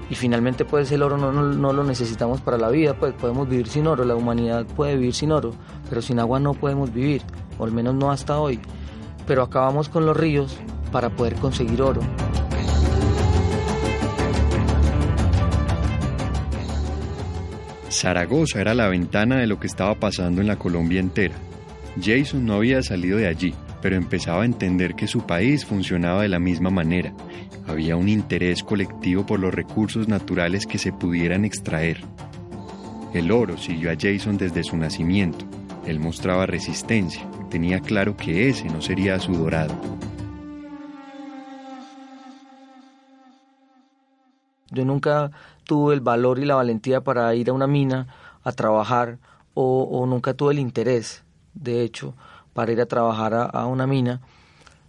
Y 0.10 0.16
finalmente 0.16 0.66
pues 0.66 0.92
el 0.92 1.04
oro 1.04 1.18
no, 1.18 1.32
no, 1.32 1.74
lo 1.74 1.84
necesitamos 1.84 2.42
para 2.42 2.58
la 2.58 2.70
vida, 2.70 2.94
pues 2.94 3.14
podemos 3.14 3.48
vivir 3.48 3.68
sin 3.68 3.88
oro, 3.88 4.04
la 4.04 4.16
humanidad 4.16 4.66
puede 4.66 4.96
vivir 4.96 5.14
sin 5.14 5.32
oro, 5.32 5.54
pero 5.90 6.02
sin 6.02 6.20
agua 6.20 6.40
no 6.40 6.54
podemos 6.54 6.94
vivir, 6.94 7.22
o 7.58 7.66
al 7.66 7.72
menos 7.72 7.96
no 7.96 8.12
hasta 8.12 8.40
hoy. 8.40 8.60
Pero 9.26 9.44
acabamos 9.44 9.90
con 9.90 10.06
los 10.06 10.16
ríos 10.16 10.58
para 10.92 11.10
poder 11.10 11.36
conseguir 11.36 11.82
oro. 11.82 12.02
Zaragoza 17.90 18.62
era 18.62 18.74
la 18.74 18.88
ventana 18.90 19.38
de 19.38 19.48
lo 19.48 19.60
que 19.60 19.68
estaba 19.68 19.96
pasando 19.96 20.42
en 20.42 20.48
la 20.48 20.58
Colombia 20.58 21.00
entera. 21.00 21.36
Jason 22.02 22.46
no 22.46 22.56
había 22.56 22.82
salido 22.84 23.18
de 23.18 23.28
allí, 23.28 23.56
pero 23.82 23.96
empezaba 23.96 24.44
a 24.44 24.46
entender 24.46 24.96
que 24.96 25.08
su 25.08 25.26
país 25.26 25.66
funcionaba 25.66 26.24
de 26.24 26.30
la 26.30 26.40
misma 26.40 26.70
manera. 26.70 27.14
Había 27.68 27.96
un 27.96 28.10
interés 28.10 28.64
colectivo 28.64 29.26
por 29.26 29.40
los 29.40 29.54
recursos 29.54 30.08
naturales 30.08 30.66
que 30.66 30.78
se 30.78 30.94
pudieran 30.94 31.46
extraer. 31.46 32.02
El 33.14 33.32
oro 33.32 33.58
siguió 33.58 33.92
a 33.92 33.96
Jason 34.00 34.38
desde 34.38 34.64
su 34.64 34.78
nacimiento. 34.78 35.46
Él 35.86 36.00
mostraba 36.00 36.46
resistencia, 36.46 37.28
tenía 37.50 37.80
claro 37.80 38.18
que 38.18 38.50
ese 38.50 38.66
no 38.66 38.82
sería 38.82 39.20
su 39.20 39.34
dorado. 39.34 39.74
Yo 44.70 44.84
nunca 44.84 45.32
tuve 45.64 45.94
el 45.94 46.02
valor 46.02 46.40
y 46.40 46.46
la 46.46 46.56
valentía 46.56 47.02
para 47.02 47.34
ir 47.36 47.50
a 47.50 47.54
una 47.54 47.68
mina 47.68 48.08
a 48.44 48.52
trabajar 48.52 49.18
o, 49.54 49.84
o 49.84 50.06
nunca 50.06 50.34
tuve 50.34 50.54
el 50.54 50.60
interés 50.60 51.24
de 51.62 51.84
hecho, 51.84 52.14
para 52.58 52.72
ir 52.72 52.82
a 52.82 52.88
trabajar 52.88 53.36
a, 53.54 53.68
una 53.68 53.86
mina 53.86 54.20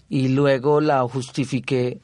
y 0.09 0.29
luego 0.29 0.81
la 0.81 1.07
justifiqué 1.07 2.01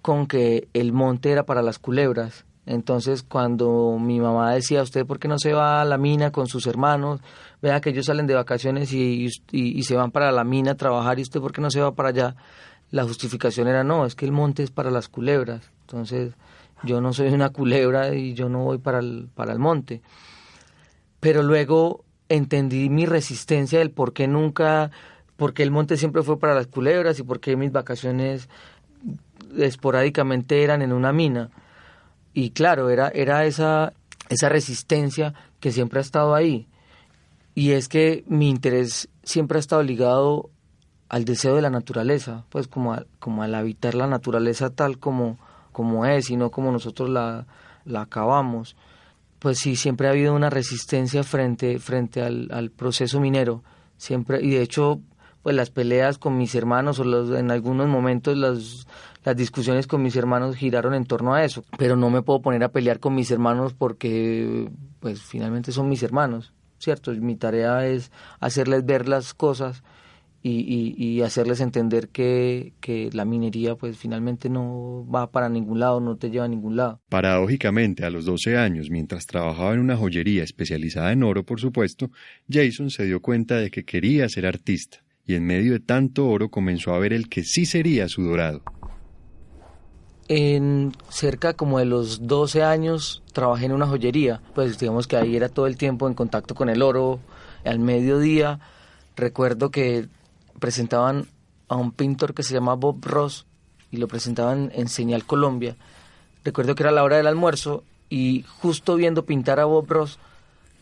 con 0.00 0.26
que 0.26 0.68
el 0.72 0.94
monte 0.94 1.30
era 1.30 1.44
para 1.44 1.60
las 1.60 1.78
culebras. 1.78 2.46
Entonces, 2.64 3.22
cuando 3.22 3.98
mi 4.00 4.20
mamá 4.20 4.54
decía, 4.54 4.80
¿usted 4.80 5.04
por 5.04 5.18
qué 5.18 5.28
no 5.28 5.38
se 5.38 5.52
va 5.52 5.82
a 5.82 5.84
la 5.84 5.98
mina 5.98 6.32
con 6.32 6.46
sus 6.46 6.66
hermanos? 6.66 7.20
Vea 7.60 7.82
que 7.82 7.90
ellos 7.90 8.06
salen 8.06 8.26
de 8.26 8.32
vacaciones 8.32 8.90
y, 8.94 9.28
y, 9.50 9.82
se 9.82 9.96
van 9.96 10.12
para 10.12 10.32
la 10.32 10.44
mina 10.44 10.70
a 10.70 10.76
trabajar 10.76 11.18
y 11.18 11.22
usted 11.22 11.40
por 11.40 11.52
qué 11.52 11.60
no 11.60 11.70
se 11.70 11.82
va 11.82 11.94
para 11.94 12.08
allá. 12.08 12.34
La 12.90 13.04
justificación 13.04 13.68
era, 13.68 13.84
no, 13.84 14.06
es 14.06 14.14
que 14.14 14.24
el 14.24 14.32
monte 14.32 14.62
es 14.62 14.70
para 14.70 14.90
las 14.90 15.10
culebras. 15.10 15.70
Entonces, 15.82 16.32
yo 16.84 17.02
no 17.02 17.12
soy 17.12 17.34
una 17.34 17.50
culebra 17.50 18.14
y 18.14 18.32
yo 18.32 18.48
no 18.48 18.64
voy 18.64 18.78
para 18.78 19.00
el, 19.00 19.28
para 19.34 19.52
el 19.52 19.58
monte. 19.58 20.00
Pero 21.20 21.42
luego 21.42 22.02
entendí 22.34 22.88
mi 22.88 23.06
resistencia 23.06 23.78
del 23.78 23.90
por 23.90 24.12
qué 24.12 24.26
nunca, 24.26 24.90
por 25.36 25.52
qué 25.52 25.62
el 25.62 25.70
monte 25.70 25.96
siempre 25.96 26.22
fue 26.22 26.38
para 26.38 26.54
las 26.54 26.66
culebras 26.66 27.18
y 27.18 27.22
por 27.22 27.40
qué 27.40 27.56
mis 27.56 27.72
vacaciones 27.72 28.48
esporádicamente 29.58 30.62
eran 30.62 30.82
en 30.82 30.92
una 30.92 31.12
mina. 31.12 31.50
Y 32.32 32.50
claro, 32.50 32.88
era, 32.88 33.08
era 33.08 33.44
esa, 33.44 33.92
esa 34.30 34.48
resistencia 34.48 35.34
que 35.60 35.72
siempre 35.72 35.98
ha 35.98 36.02
estado 36.02 36.34
ahí. 36.34 36.66
Y 37.54 37.72
es 37.72 37.88
que 37.88 38.24
mi 38.26 38.48
interés 38.48 39.10
siempre 39.22 39.58
ha 39.58 39.60
estado 39.60 39.82
ligado 39.82 40.48
al 41.10 41.26
deseo 41.26 41.54
de 41.54 41.62
la 41.62 41.68
naturaleza, 41.68 42.46
pues 42.48 42.66
como, 42.66 42.96
como 43.18 43.42
al 43.42 43.54
habitar 43.54 43.94
la 43.94 44.06
naturaleza 44.06 44.70
tal 44.70 44.98
como, 44.98 45.38
como 45.70 46.06
es 46.06 46.30
y 46.30 46.36
no 46.36 46.50
como 46.50 46.72
nosotros 46.72 47.10
la, 47.10 47.46
la 47.84 48.02
acabamos 48.02 48.74
pues 49.42 49.58
sí, 49.58 49.74
siempre 49.74 50.06
ha 50.06 50.12
habido 50.12 50.34
una 50.36 50.50
resistencia 50.50 51.24
frente, 51.24 51.80
frente 51.80 52.22
al, 52.22 52.70
proceso 52.70 53.18
minero. 53.18 53.64
Siempre, 53.96 54.40
y 54.40 54.50
de 54.50 54.62
hecho, 54.62 55.00
pues 55.42 55.56
las 55.56 55.70
peleas 55.70 56.16
con 56.16 56.38
mis 56.38 56.54
hermanos 56.54 57.00
o 57.00 57.04
los, 57.04 57.36
en 57.36 57.50
algunos 57.50 57.88
momentos 57.88 58.36
las, 58.36 58.86
las 59.24 59.36
discusiones 59.36 59.88
con 59.88 60.00
mis 60.00 60.14
hermanos 60.14 60.54
giraron 60.54 60.94
en 60.94 61.06
torno 61.06 61.34
a 61.34 61.42
eso. 61.42 61.64
Pero 61.76 61.96
no 61.96 62.08
me 62.08 62.22
puedo 62.22 62.40
poner 62.40 62.62
a 62.62 62.70
pelear 62.70 63.00
con 63.00 63.16
mis 63.16 63.32
hermanos 63.32 63.74
porque, 63.74 64.70
pues 65.00 65.20
finalmente 65.20 65.72
son 65.72 65.88
mis 65.88 66.04
hermanos, 66.04 66.52
¿cierto? 66.78 67.10
Mi 67.10 67.34
tarea 67.34 67.84
es 67.84 68.12
hacerles 68.38 68.86
ver 68.86 69.08
las 69.08 69.34
cosas 69.34 69.82
y, 70.42 71.20
hacerles 71.22 71.60
entender 71.60 72.08
que, 72.08 72.72
la 73.12 73.24
minería 73.24 73.76
pues 73.76 73.96
finalmente 73.96 74.48
no 74.48 75.06
va 75.12 75.30
para 75.30 75.48
ningún 75.48 75.80
lado, 75.80 76.00
no 76.00 76.16
te 76.16 76.30
lleva 76.30 76.46
a 76.46 76.48
ningún 76.48 76.76
lado. 76.76 77.00
Paradójicamente, 77.08 78.04
a 78.04 78.10
los 78.10 78.24
12 78.24 78.56
años, 78.56 78.90
mientras 78.90 79.26
trabajaba 79.26 79.74
en 79.74 79.80
una 79.80 79.96
joyería 79.96 80.42
especializada 80.42 81.12
en 81.12 81.22
oro, 81.22 81.44
por 81.44 81.60
supuesto, 81.60 82.10
Jason 82.50 82.90
se 82.90 83.04
dio 83.04 83.20
cuenta 83.20 83.56
de 83.56 83.70
que 83.70 83.84
quería 83.84 84.28
ser 84.28 84.46
artista 84.46 85.04
y 85.24 85.34
en 85.34 85.46
medio 85.46 85.72
de 85.72 85.80
tanto 85.80 86.26
oro 86.28 86.48
comenzó 86.48 86.92
a 86.94 86.98
ver 86.98 87.12
el 87.12 87.28
que 87.28 87.44
sí 87.44 87.64
sería 87.64 88.08
su 88.08 88.22
dorado. 88.22 88.62
En 90.28 90.92
cerca 91.08 91.54
como 91.54 91.78
de 91.78 91.84
los 91.84 92.26
12 92.26 92.62
años 92.62 93.22
trabajé 93.32 93.66
en 93.66 93.72
una 93.72 93.86
joyería, 93.86 94.40
pues 94.54 94.78
digamos 94.78 95.06
que 95.06 95.16
ahí 95.16 95.36
era 95.36 95.48
todo 95.48 95.66
el 95.66 95.76
tiempo 95.76 96.08
en 96.08 96.14
contacto 96.14 96.54
con 96.54 96.68
el 96.68 96.82
oro, 96.82 97.20
al 97.64 97.78
mediodía 97.78 98.58
recuerdo 99.16 99.70
que 99.70 100.08
presentaban 100.62 101.26
a 101.66 101.74
un 101.74 101.90
pintor 101.90 102.34
que 102.34 102.44
se 102.44 102.54
llama 102.54 102.74
Bob 102.74 103.04
Ross 103.04 103.46
y 103.90 103.96
lo 103.96 104.06
presentaban 104.06 104.70
en 104.72 104.88
Señal 104.88 105.26
Colombia. 105.26 105.76
Recuerdo 106.44 106.76
que 106.76 106.84
era 106.84 106.92
la 106.92 107.02
hora 107.02 107.16
del 107.16 107.26
almuerzo 107.26 107.82
y 108.08 108.44
justo 108.60 108.94
viendo 108.94 109.26
pintar 109.26 109.58
a 109.58 109.64
Bob 109.64 109.90
Ross 109.90 110.20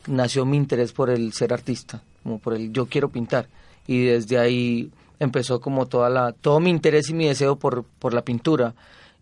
nació 0.06 0.44
mi 0.44 0.58
interés 0.58 0.92
por 0.92 1.08
el 1.08 1.32
ser 1.32 1.54
artista, 1.54 2.02
como 2.22 2.38
por 2.38 2.52
el 2.52 2.74
yo 2.74 2.86
quiero 2.86 3.08
pintar 3.08 3.48
y 3.86 4.04
desde 4.04 4.38
ahí 4.38 4.90
empezó 5.18 5.62
como 5.62 5.86
toda 5.86 6.10
la 6.10 6.32
todo 6.32 6.60
mi 6.60 6.68
interés 6.68 7.08
y 7.08 7.14
mi 7.14 7.26
deseo 7.26 7.56
por 7.56 7.84
por 7.84 8.12
la 8.12 8.22
pintura 8.22 8.74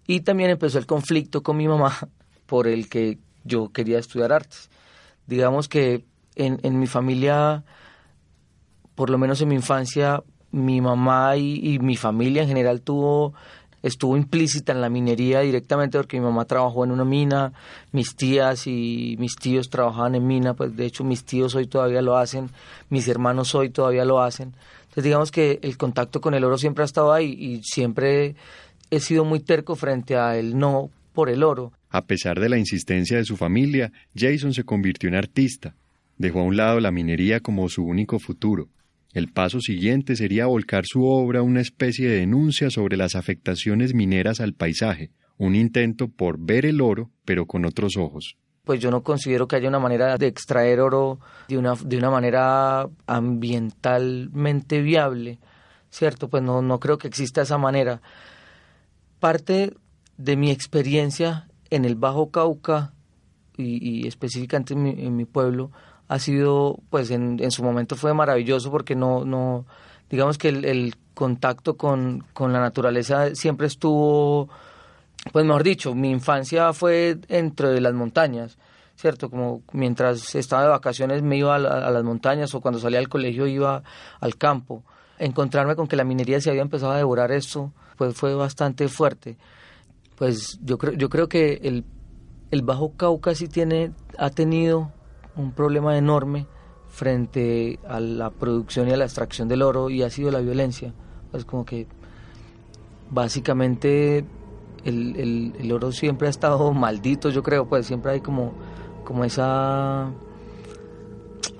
y 0.08 0.20
también 0.20 0.50
empezó 0.50 0.78
el 0.78 0.86
conflicto 0.86 1.44
con 1.44 1.56
mi 1.56 1.68
mamá 1.68 1.96
por 2.46 2.66
el 2.66 2.88
que 2.88 3.18
yo 3.44 3.70
quería 3.72 4.00
estudiar 4.00 4.32
artes. 4.32 4.70
Digamos 5.28 5.68
que 5.68 6.04
en, 6.34 6.58
en 6.64 6.80
mi 6.80 6.88
familia, 6.88 7.62
por 8.96 9.08
lo 9.08 9.18
menos 9.18 9.40
en 9.40 9.48
mi 9.48 9.54
infancia, 9.54 10.22
mi 10.50 10.80
mamá 10.80 11.36
y, 11.36 11.78
mi 11.78 11.96
familia 11.96 12.42
en 12.42 12.48
general 12.48 12.80
tuvo 12.80 13.34
estuvo 13.80 14.16
implícita 14.16 14.72
en 14.72 14.80
la 14.80 14.88
minería 14.88 15.40
directamente 15.40 15.98
porque 15.98 16.18
mi 16.18 16.26
mamá 16.26 16.44
trabajó 16.46 16.84
en 16.84 16.90
una 16.90 17.04
mina, 17.04 17.52
mis 17.92 18.16
tías 18.16 18.66
y 18.66 19.14
mis 19.20 19.36
tíos 19.36 19.70
trabajaban 19.70 20.16
en 20.16 20.26
mina, 20.26 20.54
pues 20.54 20.76
de 20.76 20.84
hecho 20.84 21.04
mis 21.04 21.22
tíos 21.24 21.54
hoy 21.54 21.68
todavía 21.68 22.02
lo 22.02 22.16
hacen, 22.16 22.50
mis 22.90 23.06
hermanos 23.06 23.54
hoy 23.54 23.70
todavía 23.70 24.04
lo 24.04 24.20
hacen. 24.20 24.54
Entonces 24.80 25.04
digamos 25.04 25.30
que 25.30 25.60
el 25.62 25.76
contacto 25.76 26.20
con 26.20 26.34
el 26.34 26.42
oro 26.42 26.58
siempre 26.58 26.82
ha 26.82 26.86
estado 26.86 27.12
ahí 27.12 27.36
y 27.38 27.62
siempre 27.62 28.34
he 28.90 28.98
sido 28.98 29.24
muy 29.24 29.38
terco 29.40 29.76
frente 29.76 30.16
a 30.16 30.36
el 30.36 30.58
no 30.58 30.90
por 31.12 31.30
el 31.30 31.44
oro. 31.44 31.72
A 31.90 32.04
pesar 32.04 32.40
de 32.40 32.48
la 32.48 32.58
insistencia 32.58 33.16
de 33.16 33.24
su 33.24 33.36
familia, 33.36 33.92
Jason 34.14 34.52
se 34.52 34.64
convirtió 34.64 35.08
en 35.08 35.14
artista. 35.14 35.76
Dejó 36.16 36.40
a 36.40 36.44
un 36.44 36.56
lado 36.56 36.80
la 36.80 36.90
minería 36.90 37.38
como 37.40 37.68
su 37.68 37.84
único 37.84 38.18
futuro 38.18 38.68
el 39.12 39.32
paso 39.32 39.60
siguiente 39.60 40.16
sería 40.16 40.46
volcar 40.46 40.84
su 40.86 41.04
obra 41.04 41.42
una 41.42 41.60
especie 41.60 42.08
de 42.08 42.16
denuncia 42.16 42.70
sobre 42.70 42.96
las 42.96 43.14
afectaciones 43.14 43.94
mineras 43.94 44.40
al 44.40 44.52
paisaje, 44.52 45.10
un 45.38 45.54
intento 45.54 46.08
por 46.08 46.38
ver 46.38 46.66
el 46.66 46.80
oro, 46.80 47.10
pero 47.24 47.46
con 47.46 47.64
otros 47.64 47.96
ojos. 47.96 48.36
Pues 48.64 48.80
yo 48.80 48.90
no 48.90 49.02
considero 49.02 49.48
que 49.48 49.56
haya 49.56 49.68
una 49.68 49.78
manera 49.78 50.18
de 50.18 50.26
extraer 50.26 50.80
oro 50.80 51.20
de 51.48 51.56
una, 51.56 51.74
de 51.74 51.96
una 51.96 52.10
manera 52.10 52.86
ambientalmente 53.06 54.82
viable, 54.82 55.38
¿cierto? 55.90 56.28
Pues 56.28 56.42
no, 56.42 56.60
no 56.60 56.78
creo 56.78 56.98
que 56.98 57.08
exista 57.08 57.40
esa 57.40 57.56
manera. 57.56 58.02
Parte 59.20 59.72
de 60.18 60.36
mi 60.36 60.50
experiencia 60.50 61.48
en 61.70 61.86
el 61.86 61.94
Bajo 61.94 62.30
Cauca 62.30 62.92
y, 63.56 64.06
específicamente 64.06 64.74
en 64.74 65.16
mi 65.16 65.24
pueblo, 65.24 65.72
ha 66.08 66.18
sido, 66.18 66.78
pues 66.90 67.10
en, 67.10 67.50
su 67.50 67.62
momento 67.62 67.94
fue 67.94 68.14
maravilloso 68.14 68.70
porque 68.70 68.96
no, 68.96 69.24
no 69.24 69.66
digamos 70.10 70.38
que 70.38 70.48
el, 70.48 70.94
contacto 71.14 71.76
con, 71.76 72.24
con, 72.32 72.52
la 72.52 72.60
naturaleza 72.60 73.34
siempre 73.34 73.66
estuvo 73.66 74.48
pues 75.32 75.44
mejor 75.44 75.62
dicho, 75.62 75.94
mi 75.94 76.10
infancia 76.10 76.72
fue 76.72 77.18
entre 77.28 77.80
las 77.80 77.92
montañas, 77.92 78.56
¿cierto? 78.96 79.30
Como 79.30 79.62
mientras 79.72 80.34
estaba 80.34 80.62
de 80.62 80.68
vacaciones 80.68 81.22
me 81.22 81.36
iba 81.36 81.56
a, 81.56 81.90
las 81.90 82.04
montañas 82.04 82.54
o 82.54 82.60
cuando 82.60 82.80
salía 82.80 82.98
del 82.98 83.08
colegio 83.08 83.46
iba 83.46 83.82
al 84.20 84.36
campo. 84.36 84.84
Encontrarme 85.18 85.74
con 85.74 85.88
que 85.88 85.96
la 85.96 86.04
minería 86.04 86.40
se 86.40 86.50
había 86.50 86.62
empezado 86.62 86.92
a 86.92 86.96
devorar 86.96 87.32
esto, 87.32 87.72
pues 87.96 88.14
fue 88.14 88.34
bastante 88.34 88.88
fuerte. 88.88 89.36
Pues 90.16 90.58
yo 90.62 90.78
creo, 90.78 90.94
yo 90.94 91.08
creo 91.10 91.28
que 91.28 91.60
el, 91.64 91.84
el 92.50 92.62
Bajo 92.62 92.92
Cauca 92.96 93.34
sí 93.34 93.48
tiene, 93.48 93.92
ha 94.16 94.30
tenido 94.30 94.92
un 95.38 95.52
problema 95.52 95.96
enorme 95.96 96.46
frente 96.88 97.78
a 97.88 98.00
la 98.00 98.30
producción 98.30 98.88
y 98.88 98.92
a 98.92 98.96
la 98.96 99.04
extracción 99.04 99.48
del 99.48 99.62
oro 99.62 99.88
y 99.88 100.02
ha 100.02 100.10
sido 100.10 100.30
la 100.30 100.40
violencia. 100.40 100.92
Pues 101.30 101.44
como 101.44 101.64
que 101.64 101.86
básicamente 103.10 104.24
el, 104.84 105.54
el, 105.58 105.72
oro 105.72 105.92
siempre 105.92 106.28
ha 106.28 106.30
estado 106.30 106.72
maldito, 106.74 107.30
yo 107.30 107.42
creo, 107.42 107.66
pues 107.66 107.86
siempre 107.86 108.12
hay 108.12 108.20
como, 108.20 108.52
como 109.04 109.24
esa, 109.24 110.10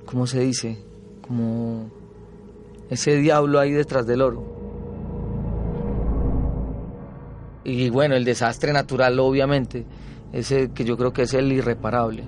¿cómo 0.05 0.27
se 0.27 0.41
dice? 0.41 0.85
Como 1.27 1.91
ese 2.91 3.17
diablo 3.17 3.61
ahí 3.61 3.73
detrás 3.73 4.07
del 4.07 4.23
oro. 4.23 4.45
Y 7.65 7.91
bueno, 7.91 8.17
el 8.17 8.25
desastre 8.25 8.73
natural, 8.73 9.19
obviamente, 9.21 9.85
ese 10.33 10.71
que 10.71 10.85
yo 10.85 10.97
creo 10.97 11.13
que 11.13 11.23
es 11.23 11.35
el 11.35 11.53
irreparable. 11.53 12.25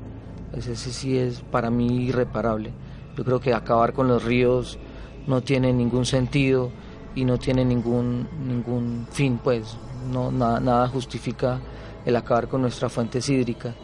Ese, 0.56 0.74
sí 0.76 1.18
es 1.18 1.40
para 1.40 1.70
mí 1.70 2.06
irreparable. 2.06 2.72
Yo 3.16 3.24
creo 3.24 3.40
que 3.40 3.54
acabar 3.54 3.92
con 3.92 4.08
los 4.08 4.24
ríos 4.24 4.78
no 5.26 5.42
tiene 5.42 5.72
ningún 5.72 6.06
sentido 6.06 6.70
y 7.14 7.24
no 7.24 7.38
tiene 7.38 7.64
ningún, 7.64 8.28
ningún 8.46 9.06
fin, 9.10 9.38
pues 9.42 9.76
no, 10.12 10.30
nada, 10.30 10.60
nada 10.60 10.88
justifica 10.88 11.60
el 12.04 12.16
acabar 12.16 12.48
con 12.48 12.62
nuestra 12.62 12.88
fuente 12.88 13.18
hídrica 13.18 13.74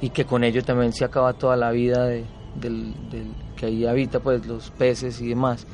y 0.00 0.10
que 0.10 0.24
con 0.24 0.42
ello 0.42 0.64
también 0.64 0.92
se 0.92 1.04
acaba 1.04 1.32
toda 1.34 1.56
la 1.56 1.70
vida 1.70 2.06
de, 2.06 2.24
del, 2.60 2.94
que 3.56 3.66
ahí 3.66 3.86
habita, 3.86 4.20
pues 4.20 4.44
los 4.46 4.70
peces 4.70 5.20
y 5.20 5.28
demás. 5.28 5.66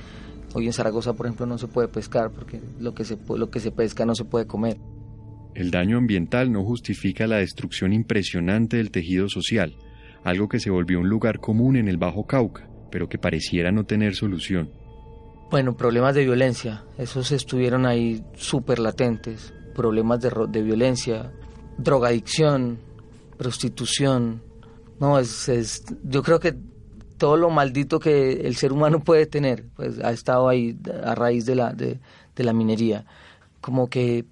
Hoy 0.54 0.66
en 0.66 0.72
Zaragoza, 0.72 1.14
por 1.14 1.26
ejemplo, 1.26 1.46
no 1.46 1.58
se 1.58 1.66
puede 1.66 1.88
pescar 1.88 2.30
porque 2.30 2.60
lo 2.78 2.94
que 2.94 3.04
se, 3.04 3.18
lo 3.36 3.50
que 3.50 3.60
se 3.60 3.70
pesca 3.70 4.04
no 4.04 4.14
se 4.14 4.24
puede 4.24 4.46
comer. 4.46 4.78
El 5.54 5.70
daño 5.70 5.98
ambiental 5.98 6.52
no 6.52 6.64
justifica 6.64 7.26
la 7.26 7.38
destrucción 7.38 7.92
impresionante 7.92 8.76
del 8.76 8.90
tejido 8.90 9.28
social, 9.28 9.74
algo 10.28 10.48
que 10.48 10.60
se 10.60 10.70
volvió 10.70 11.00
un 11.00 11.08
lugar 11.08 11.40
común 11.40 11.76
en 11.76 11.88
el 11.88 11.96
Bajo 11.96 12.26
Cauca, 12.26 12.68
pero 12.90 13.08
que 13.08 13.18
pareciera 13.18 13.70
no 13.70 13.84
tener 13.84 14.14
solución. 14.14 14.70
Bueno, 15.50 15.76
problemas 15.76 16.14
de 16.14 16.24
violencia, 16.24 16.84
esos 16.98 17.32
estuvieron 17.32 17.86
ahí 17.86 18.22
súper 18.34 18.78
latentes, 18.78 19.54
problemas 19.74 20.20
de, 20.20 20.30
de 20.48 20.62
violencia, 20.62 21.32
drogadicción, 21.78 22.78
prostitución. 23.38 24.42
No, 25.00 25.18
es, 25.18 25.48
es, 25.48 25.84
yo 26.04 26.22
creo 26.22 26.38
que 26.40 26.54
todo 27.18 27.36
lo 27.36 27.50
maldito 27.50 27.98
que 27.98 28.32
el 28.46 28.56
ser 28.56 28.72
humano 28.72 29.00
puede 29.00 29.26
tener, 29.26 29.64
pues 29.76 29.98
ha 30.00 30.12
estado 30.12 30.48
ahí 30.48 30.78
a 31.04 31.14
raíz 31.14 31.44
de 31.44 31.54
la, 31.54 31.72
de, 31.72 31.98
la 32.36 32.52
minería. 32.52 33.04
Como 33.60 33.88
que 33.88 34.24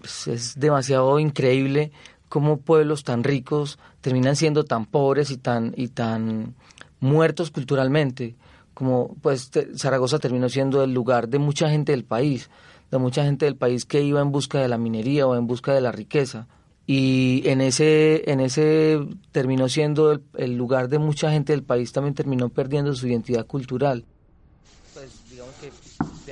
pues, 0.00 0.26
es 0.26 0.58
demasiado 0.58 1.18
increíble 1.18 1.92
cómo 2.32 2.62
pueblos 2.62 3.04
tan 3.04 3.24
ricos 3.24 3.78
terminan 4.00 4.36
siendo 4.36 4.64
tan 4.64 4.86
pobres 4.86 5.30
y 5.30 5.36
tan, 5.36 5.74
y 5.76 5.88
tan 5.88 6.54
muertos 6.98 7.50
culturalmente. 7.50 8.36
Como 8.72 9.14
pues 9.20 9.50
Zaragoza 9.76 10.18
terminó 10.18 10.48
siendo 10.48 10.82
el 10.82 10.94
lugar 10.94 11.28
de 11.28 11.38
mucha 11.38 11.68
gente 11.68 11.92
del 11.92 12.04
país 12.04 12.48
de 12.92 12.98
mucha 12.98 13.24
gente 13.24 13.46
del 13.46 13.56
país 13.56 13.86
que 13.86 14.02
iba 14.02 14.20
en 14.20 14.30
busca 14.30 14.60
de 14.60 14.68
la 14.68 14.76
minería 14.78 15.26
o 15.26 15.34
en 15.34 15.46
busca 15.46 15.74
de 15.74 15.80
la 15.80 15.92
riqueza. 15.92 16.46
Y 16.86 17.42
en 17.46 17.62
ese, 17.62 18.30
en 18.30 18.40
ese 18.40 19.00
terminó 19.30 19.68
siendo 19.68 20.20
el, 20.34 20.56
lugar 20.56 20.88
de 20.88 20.98
mucha 20.98 21.32
gente 21.32 21.54
del 21.54 21.62
país, 21.62 21.92
también 21.92 22.14
terminó 22.14 22.50
perdiendo 22.50 22.94
su 22.94 23.06
identidad 23.08 23.46
cultural. 23.46 24.04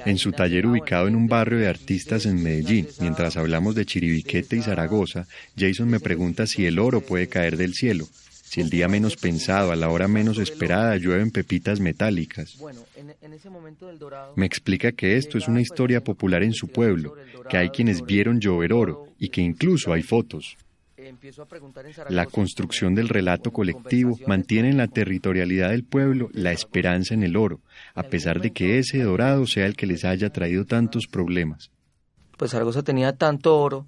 En 0.07 0.19
su 0.19 0.33
taller 0.33 0.67
ubicado 0.67 1.09
en 1.09 1.17
un 1.17 1.29
barrio 1.29 1.59
de 1.59 1.69
artistas 1.69 2.27
en 2.27 2.43
Medellín, 2.43 2.89
mientras 3.01 3.37
hablamos 3.37 3.75
de 3.75 3.87
Chiribiquete 3.87 4.57
y 4.57 4.63
Zaragoza, 4.63 5.27
Jason 5.57 5.89
me 5.89 6.01
pregunta 6.01 6.47
si 6.47 6.67
el 6.67 6.79
oro 6.79 7.01
puede 7.01 7.29
caer 7.29 7.57
del 7.57 7.75
cielo. 7.75 8.07
Si 8.51 8.61
el 8.61 8.69
día 8.69 8.89
menos 8.89 9.17
pensado, 9.17 9.71
a 9.71 9.77
la 9.77 9.91
hora 9.91 10.09
menos 10.09 10.39
esperada, 10.39 10.97
llueven 10.97 11.31
pepitas 11.31 11.79
metálicas. 11.79 12.59
Me 14.35 14.47
explica 14.47 14.91
que 14.91 15.17
esto 15.17 15.39
es 15.39 15.47
una 15.47 15.61
historia 15.61 16.03
popular 16.03 16.43
en 16.43 16.53
su 16.53 16.67
pueblo, 16.67 17.15
que 17.49 17.57
hay 17.57 17.69
quienes 17.69 18.05
vieron 18.05 18.41
llover 18.41 18.73
oro 18.73 19.07
y 19.21 19.29
que 19.29 19.41
incluso 19.41 19.93
hay 19.93 20.03
fotos. 20.03 20.57
La 22.09 22.27
construcción 22.27 22.95
del 22.95 23.09
relato 23.09 23.51
colectivo 23.53 24.19
mantiene 24.27 24.71
en 24.71 24.77
la 24.77 24.89
territorialidad 24.89 25.71
del 25.71 25.85
pueblo 25.85 26.29
la 26.33 26.53
esperanza 26.53 27.15
en 27.15 27.23
el 27.23 27.37
oro, 27.37 27.61
a 27.95 28.05
pesar 28.05 28.41
de 28.41 28.53
que 28.53 28.79
ese 28.79 29.03
dorado 29.03 29.47
sea 29.47 29.67
el 29.67 29.77
que 29.77 29.87
les 29.87 30.05
haya 30.05 30.31
traído 30.31 30.65
tantos 30.65 31.07
problemas. 31.07 31.71
Pues 32.37 32.53
Zaragoza 32.53 32.83
tenía 32.83 33.17
tanto 33.17 33.59
oro 33.59 33.87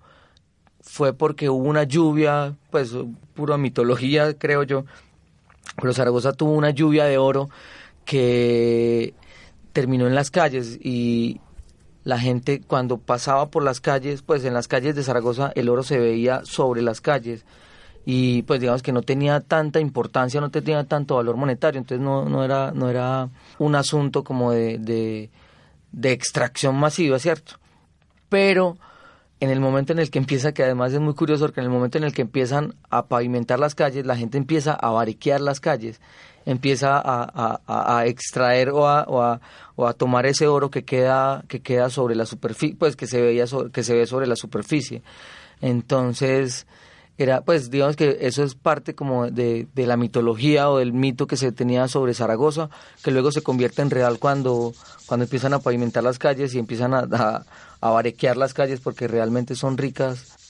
fue 0.83 1.15
porque 1.15 1.49
hubo 1.49 1.69
una 1.69 1.85
lluvia, 1.85 2.57
pues 2.71 2.95
pura 3.35 3.57
mitología 3.57 4.37
creo 4.37 4.65
yo, 4.65 4.85
pero 5.81 5.93
Zaragoza 5.93 6.33
tuvo 6.33 6.53
una 6.53 6.71
lluvia 6.71 7.05
de 7.05 7.19
oro 7.19 7.49
que 8.05 9.15
terminó 9.73 10.07
en 10.07 10.15
las 10.15 10.31
calles 10.31 10.79
y 10.83 11.41
la 12.05 12.19
gente 12.19 12.61
cuando 12.67 12.99
pasaba 12.99 13.51
por 13.51 13.63
las 13.63 13.81
calles, 13.81 14.23
pues 14.23 14.45
en 14.45 14.55
las 14.55 14.69
calles 14.69 14.95
de 14.97 15.03
Zaragoza 15.03 15.53
el 15.55 15.69
oro 15.69 15.83
se 15.83 15.99
veía 15.99 16.43
sobre 16.45 16.83
las 16.83 17.01
calles 17.01 17.45
y 18.05 18.43
pues 18.43 18.61
digamos 18.61 18.83
que 18.83 18.93
no 18.93 19.03
tenía 19.03 19.41
tanta 19.41 19.79
importancia, 19.81 20.41
no 20.41 20.51
tenía 20.51 20.85
tanto 20.85 21.17
valor 21.17 21.37
monetario, 21.37 21.79
entonces 21.79 22.05
no, 22.05 22.25
no, 22.25 22.45
era, 22.45 22.73
no 22.73 22.91
era 22.91 23.29
un 23.59 23.75
asunto 23.77 24.25
como 24.25 24.51
de, 24.51 25.31
de, 25.93 26.13
extracción 26.13 26.75
masiva, 26.77 27.19
¿cierto? 27.21 27.55
Pero 28.29 28.77
en 29.39 29.51
el 29.51 29.61
momento 29.61 29.93
en 29.93 30.01
el 30.01 30.11
que 30.11 30.19
empieza, 30.19 30.53
que 30.53 30.65
además 30.65 30.93
es 30.93 31.01
muy 31.01 31.15
curioso, 31.15 31.45
porque 31.45 31.61
en 31.61 31.67
el 31.67 31.73
momento 31.73 31.99
en 31.99 32.05
el 32.05 32.13
que 32.13 32.23
empiezan 32.23 32.75
a 32.91 33.07
pavimentar 33.07 33.61
las 33.61 33.75
calles, 33.75 34.05
la 34.05 34.17
gente 34.17 34.39
empieza 34.39 34.73
a 34.73 34.91
bariquear 34.91 35.41
las 35.41 35.61
calles, 35.61 36.01
empieza 36.47 37.01
a, 37.05 38.07
extraer 38.07 38.71
o 38.71 38.89
a, 38.89 39.41
o 39.77 39.87
a, 39.87 39.93
tomar 39.95 40.27
ese 40.27 40.47
oro 40.47 40.71
que 40.71 40.85
queda, 40.85 41.45
que 41.49 41.61
queda 41.61 41.91
sobre 41.91 42.15
la 42.15 42.27
superficie, 42.27 42.77
pues 42.77 42.97
que 42.97 43.07
se, 43.07 43.21
veía 43.21 43.45
que 43.73 43.83
se 43.83 43.95
ve 43.95 44.07
sobre 44.07 44.27
la 44.27 44.37
superficie. 44.37 45.03
Entonces, 45.61 46.67
era, 47.19 47.43
pues 47.43 47.71
digamos 47.71 47.97
que 47.97 48.19
eso 48.21 48.43
es 48.43 48.55
parte 48.55 48.95
como 48.95 49.31
de, 49.31 49.69
de, 49.75 49.87
la 49.87 49.97
mitología 49.97 50.71
o 50.71 50.79
del 50.79 50.93
mito 50.93 51.27
que 51.27 51.37
se 51.37 51.53
tenía 51.53 51.87
sobre 51.89 52.15
Zaragoza, 52.15 52.71
que 53.05 53.11
luego 53.11 53.31
se 53.31 53.43
convierte 53.43 53.83
en 53.83 53.91
real 53.91 54.19
cuando, 54.19 54.73
cuando 55.07 55.25
empiezan 55.25 55.55
a 55.55 55.61
pavimentar 55.61 56.03
las 56.03 56.19
calles 56.19 56.55
y 56.55 56.59
empiezan 56.59 56.95
a, 56.95 57.45
a 57.81 57.91
barequear 57.91 58.37
las 58.37 58.55
calles 58.55 58.81
porque 58.81 59.09
realmente 59.09 59.55
son 59.55 59.77
ricas. 59.77 60.42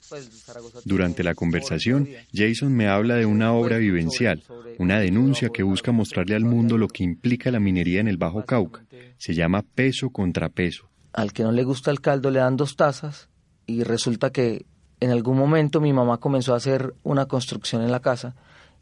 Durante 0.85 1.23
la 1.23 1.35
conversación, 1.35 2.09
Jason 2.33 2.73
me 2.73 2.89
habla 2.89 3.17
de 3.17 3.27
una 3.27 3.53
obra 3.53 3.79
vivencial, 3.79 4.43
una 4.79 4.99
denuncia 4.99 5.51
que 5.51 5.63
busca 5.63 5.93
mostrarle 5.93 6.35
al 6.35 6.45
mundo 6.45 6.79
lo 6.79 6.89
que 6.89 7.05
implica 7.05 7.51
la 7.51 7.61
minería 7.61 8.01
en 8.01 8.09
el 8.09 8.17
Bajo 8.17 8.45
Cauca. 8.45 8.85
Se 9.19 9.35
llama 9.35 9.63
peso 9.63 10.11
contra 10.11 10.49
peso. 10.49 10.89
Al 11.13 11.33
que 11.33 11.43
no 11.43 11.53
le 11.53 11.65
gusta 11.65 11.91
el 11.91 12.01
caldo 12.01 12.31
le 12.31 12.41
dan 12.41 12.57
dos 12.57 12.77
tazas 12.77 13.29
y 13.67 13.83
resulta 13.85 14.31
que 14.31 14.65
en 15.01 15.11
algún 15.11 15.37
momento 15.37 15.81
mi 15.81 15.93
mamá 15.93 16.19
comenzó 16.19 16.55
a 16.55 16.57
hacer 16.57 16.95
una 17.03 17.27
construcción 17.27 17.83
en 17.83 17.91
la 17.91 18.01
casa 18.01 18.35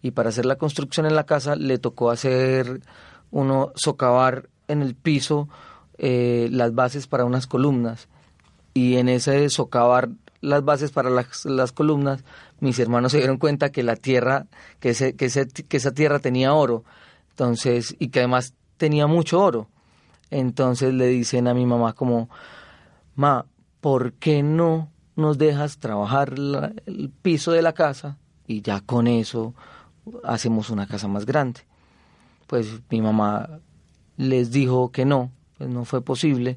y 0.02 0.12
para 0.12 0.28
hacer 0.28 0.46
la 0.46 0.56
construcción 0.56 1.06
en 1.06 1.14
la 1.14 1.24
casa 1.24 1.56
le 1.56 1.78
tocó 1.78 2.10
hacer 2.10 2.80
uno 3.30 3.72
socavar 3.74 4.48
en 4.68 4.82
el 4.82 4.94
piso 4.94 5.48
eh, 5.98 6.48
las 6.52 6.74
bases 6.74 7.06
para 7.06 7.24
unas 7.24 7.46
columnas 7.46 8.08
y 8.74 8.96
en 8.96 9.08
ese 9.08 9.48
socavar 9.50 10.10
las 10.40 10.64
bases 10.64 10.90
para 10.90 11.10
las, 11.10 11.44
las, 11.44 11.72
columnas, 11.72 12.24
mis 12.60 12.78
hermanos 12.78 13.12
se 13.12 13.18
dieron 13.18 13.38
cuenta 13.38 13.70
que 13.70 13.82
la 13.82 13.96
tierra, 13.96 14.46
que, 14.78 14.90
ese, 14.90 15.14
que, 15.14 15.26
ese, 15.26 15.46
que 15.48 15.76
esa 15.76 15.92
tierra 15.92 16.18
tenía 16.18 16.54
oro, 16.54 16.84
entonces, 17.30 17.94
y 17.98 18.08
que 18.08 18.20
además 18.20 18.54
tenía 18.76 19.06
mucho 19.06 19.42
oro. 19.42 19.68
Entonces 20.30 20.94
le 20.94 21.06
dicen 21.08 21.48
a 21.48 21.54
mi 21.54 21.66
mamá 21.66 21.92
como, 21.92 22.30
ma, 23.16 23.46
¿por 23.80 24.12
qué 24.14 24.42
no 24.42 24.90
nos 25.16 25.38
dejas 25.38 25.78
trabajar 25.78 26.34
el 26.86 27.12
piso 27.22 27.52
de 27.52 27.62
la 27.62 27.72
casa 27.72 28.16
y 28.46 28.62
ya 28.62 28.80
con 28.80 29.06
eso 29.06 29.54
hacemos 30.24 30.70
una 30.70 30.86
casa 30.86 31.08
más 31.08 31.26
grande? 31.26 31.60
Pues 32.46 32.80
mi 32.90 33.02
mamá 33.02 33.60
les 34.16 34.50
dijo 34.50 34.90
que 34.90 35.04
no, 35.04 35.30
pues 35.58 35.68
no 35.68 35.84
fue 35.84 36.02
posible, 36.02 36.56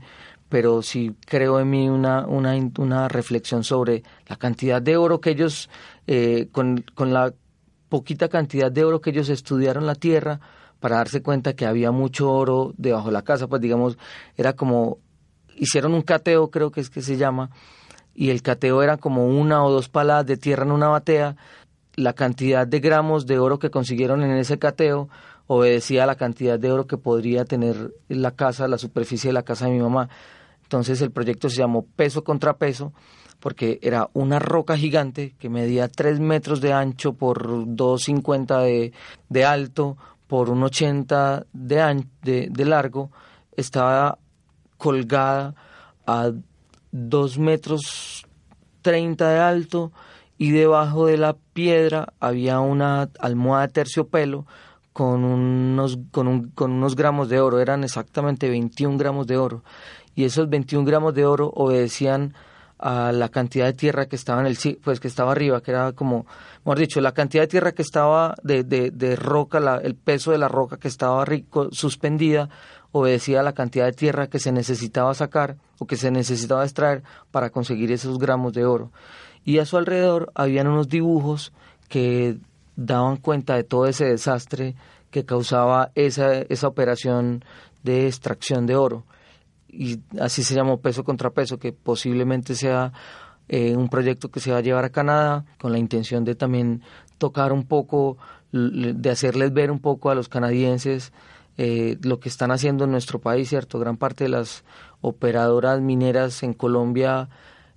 pero 0.53 0.83
sí 0.83 1.15
creo 1.25 1.59
en 1.59 1.67
mí 1.71 1.89
una, 1.89 2.27
una, 2.27 2.53
una 2.77 3.07
reflexión 3.07 3.63
sobre 3.63 4.03
la 4.27 4.35
cantidad 4.35 4.79
de 4.79 4.97
oro 4.97 5.19
que 5.19 5.31
ellos, 5.31 5.67
eh, 6.05 6.47
con, 6.51 6.85
con 6.93 7.11
la 7.11 7.33
poquita 7.89 8.29
cantidad 8.29 8.71
de 8.71 8.83
oro 8.83 9.01
que 9.01 9.09
ellos 9.09 9.29
estudiaron 9.29 9.87
la 9.87 9.95
tierra, 9.95 10.39
para 10.79 10.97
darse 10.97 11.23
cuenta 11.23 11.55
que 11.55 11.65
había 11.65 11.89
mucho 11.89 12.31
oro 12.31 12.75
debajo 12.77 13.07
de 13.07 13.13
la 13.13 13.23
casa, 13.23 13.47
pues 13.47 13.63
digamos, 13.63 13.97
era 14.37 14.53
como, 14.53 14.99
hicieron 15.55 15.95
un 15.95 16.03
cateo, 16.03 16.51
creo 16.51 16.69
que 16.69 16.81
es 16.81 16.91
que 16.91 17.01
se 17.01 17.17
llama, 17.17 17.49
y 18.13 18.29
el 18.29 18.43
cateo 18.43 18.83
era 18.83 18.97
como 18.97 19.25
una 19.25 19.63
o 19.65 19.71
dos 19.71 19.89
paladas 19.89 20.27
de 20.27 20.37
tierra 20.37 20.65
en 20.65 20.71
una 20.71 20.89
batea, 20.89 21.35
la 21.95 22.13
cantidad 22.13 22.67
de 22.67 22.79
gramos 22.79 23.25
de 23.25 23.39
oro 23.39 23.57
que 23.57 23.71
consiguieron 23.71 24.21
en 24.21 24.37
ese 24.37 24.59
cateo 24.59 25.09
obedecía 25.47 26.03
a 26.03 26.05
la 26.05 26.15
cantidad 26.15 26.59
de 26.59 26.71
oro 26.71 26.85
que 26.85 26.97
podría 26.97 27.43
tener 27.43 27.91
la 28.07 28.31
casa, 28.31 28.67
la 28.67 28.77
superficie 28.77 29.29
de 29.29 29.33
la 29.33 29.41
casa 29.41 29.65
de 29.65 29.71
mi 29.71 29.79
mamá. 29.79 30.09
Entonces 30.73 31.01
el 31.01 31.11
proyecto 31.11 31.51
se 31.51 31.57
llamó 31.57 31.85
peso 31.85 32.23
contra 32.23 32.57
peso 32.57 32.93
porque 33.39 33.77
era 33.83 34.09
una 34.13 34.39
roca 34.39 34.75
gigante 34.75 35.35
que 35.37 35.47
medía 35.47 35.87
3 35.87 36.19
metros 36.19 36.61
de 36.61 36.73
ancho 36.73 37.13
por 37.13 37.47
2,50 37.47 38.63
de, 38.63 38.91
de 39.29 39.45
alto 39.45 39.97
por 40.25 40.49
un 40.49 40.63
80 40.63 41.45
de, 41.53 42.05
de, 42.23 42.47
de 42.49 42.65
largo, 42.65 43.11
estaba 43.55 44.17
colgada 44.79 45.53
a 46.07 46.31
2 46.91 47.37
metros 47.37 48.25
30 48.81 49.29
de 49.29 49.39
alto 49.39 49.91
y 50.39 50.49
debajo 50.49 51.05
de 51.05 51.17
la 51.17 51.35
piedra 51.53 52.13
había 52.19 52.61
una 52.61 53.11
almohada 53.19 53.67
de 53.67 53.73
terciopelo 53.73 54.47
con 54.91 55.23
unos, 55.23 55.99
con, 56.11 56.27
un, 56.27 56.49
con 56.49 56.71
unos 56.71 56.95
gramos 56.95 57.27
de 57.27 57.39
oro, 57.39 57.59
eran 57.59 57.83
exactamente 57.83 58.49
21 58.49 58.97
gramos 58.97 59.27
de 59.27 59.37
oro. 59.37 59.63
Y 60.15 60.25
esos 60.25 60.49
21 60.49 60.85
gramos 60.85 61.13
de 61.13 61.25
oro 61.25 61.51
obedecían 61.55 62.33
a 62.79 63.11
la 63.13 63.29
cantidad 63.29 63.65
de 63.65 63.73
tierra 63.73 64.07
que 64.07 64.17
estaba 64.17 64.41
en 64.41 64.47
el 64.47 64.57
pues 64.83 64.99
que 64.99 65.07
estaba 65.07 65.31
arriba, 65.31 65.61
que 65.61 65.71
era 65.71 65.93
como, 65.93 66.25
mejor 66.65 66.79
dicho, 66.79 66.99
la 66.99 67.13
cantidad 67.13 67.43
de 67.43 67.47
tierra 67.47 67.71
que 67.71 67.81
estaba 67.81 68.35
de, 68.43 68.63
de, 68.63 68.91
de 68.91 69.15
roca, 69.15 69.59
la, 69.59 69.77
el 69.77 69.95
peso 69.95 70.31
de 70.31 70.37
la 70.37 70.49
roca 70.49 70.77
que 70.77 70.89
estaba 70.89 71.23
rico, 71.23 71.69
suspendida, 71.71 72.49
obedecía 72.91 73.39
a 73.39 73.43
la 73.43 73.53
cantidad 73.53 73.85
de 73.85 73.93
tierra 73.93 74.27
que 74.27 74.39
se 74.39 74.51
necesitaba 74.51 75.13
sacar 75.13 75.55
o 75.79 75.87
que 75.87 75.95
se 75.95 76.11
necesitaba 76.11 76.63
extraer 76.63 77.03
para 77.31 77.49
conseguir 77.49 77.91
esos 77.91 78.19
gramos 78.19 78.53
de 78.53 78.65
oro. 78.65 78.91
Y 79.45 79.59
a 79.59 79.65
su 79.65 79.77
alrededor 79.77 80.31
habían 80.35 80.67
unos 80.67 80.89
dibujos 80.89 81.53
que 81.89 82.37
daban 82.75 83.17
cuenta 83.17 83.55
de 83.55 83.63
todo 83.63 83.87
ese 83.87 84.05
desastre 84.05 84.75
que 85.09 85.25
causaba 85.25 85.91
esa, 85.95 86.33
esa 86.33 86.67
operación 86.67 87.43
de 87.83 88.07
extracción 88.07 88.65
de 88.65 88.75
oro. 88.75 89.05
Y 89.73 89.99
así 90.19 90.43
se 90.43 90.55
llamó 90.55 90.81
peso 90.81 91.03
contra 91.03 91.31
peso, 91.31 91.57
que 91.57 91.73
posiblemente 91.73 92.55
sea 92.55 92.93
eh, 93.47 93.75
un 93.75 93.89
proyecto 93.89 94.29
que 94.29 94.39
se 94.39 94.51
va 94.51 94.59
a 94.59 94.61
llevar 94.61 94.85
a 94.85 94.91
Canadá 94.91 95.45
con 95.59 95.71
la 95.71 95.79
intención 95.79 96.23
de 96.23 96.35
también 96.35 96.81
tocar 97.17 97.51
un 97.51 97.65
poco, 97.65 98.17
de 98.51 99.09
hacerles 99.09 99.53
ver 99.53 99.71
un 99.71 99.79
poco 99.79 100.09
a 100.09 100.15
los 100.15 100.29
canadienses 100.29 101.11
eh, 101.57 101.97
lo 102.01 102.19
que 102.19 102.29
están 102.29 102.51
haciendo 102.51 102.85
en 102.85 102.91
nuestro 102.91 103.19
país, 103.19 103.49
¿cierto? 103.49 103.79
Gran 103.79 103.97
parte 103.97 104.23
de 104.23 104.29
las 104.29 104.63
operadoras 105.01 105.81
mineras 105.81 106.43
en 106.43 106.53
Colombia 106.53 107.29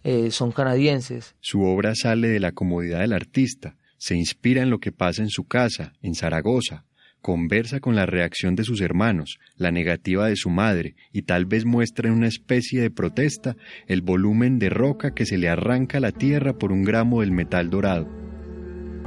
eh, 0.05 0.31
son 0.31 0.53
canadienses. 0.53 1.35
Su 1.41 1.63
obra 1.63 1.95
sale 1.95 2.29
de 2.29 2.41
la 2.41 2.53
comodidad 2.53 3.01
del 3.01 3.13
artista 3.13 3.77
se 3.99 4.15
inspira 4.15 4.63
en 4.63 4.71
lo 4.71 4.79
que 4.79 4.93
pasa 4.93 5.23
en 5.23 5.31
su 5.31 5.45
casa, 5.45 5.93
en 6.03 6.15
Zaragoza, 6.15 6.85
conversa 7.23 7.81
con 7.81 7.97
la 7.97 8.07
reacción 8.07 8.55
de 8.55 8.65
sus 8.65 8.81
hermanos, 8.81 9.39
la 9.57 9.71
negativa 9.71 10.29
de 10.29 10.37
su 10.37 10.49
madre, 10.49 10.95
y 11.13 11.23
tal 11.23 11.45
vez 11.45 11.65
muestra 11.65 12.09
en 12.09 12.15
una 12.15 12.29
especie 12.29 12.81
de 12.81 12.91
protesta 12.91 13.57
el 13.87 14.03
volumen 14.03 14.59
de 14.59 14.71
roca 14.71 15.13
que 15.13 15.27
se 15.27 15.39
le 15.39 15.49
arranca 15.49 15.99
a 15.99 16.01
la 16.01 16.13
tierra 16.13 16.53
por 16.53 16.73
un 16.73 16.85
gramo 16.85 17.21
del 17.21 17.33
metal 17.33 17.71
dorado. 17.71 18.09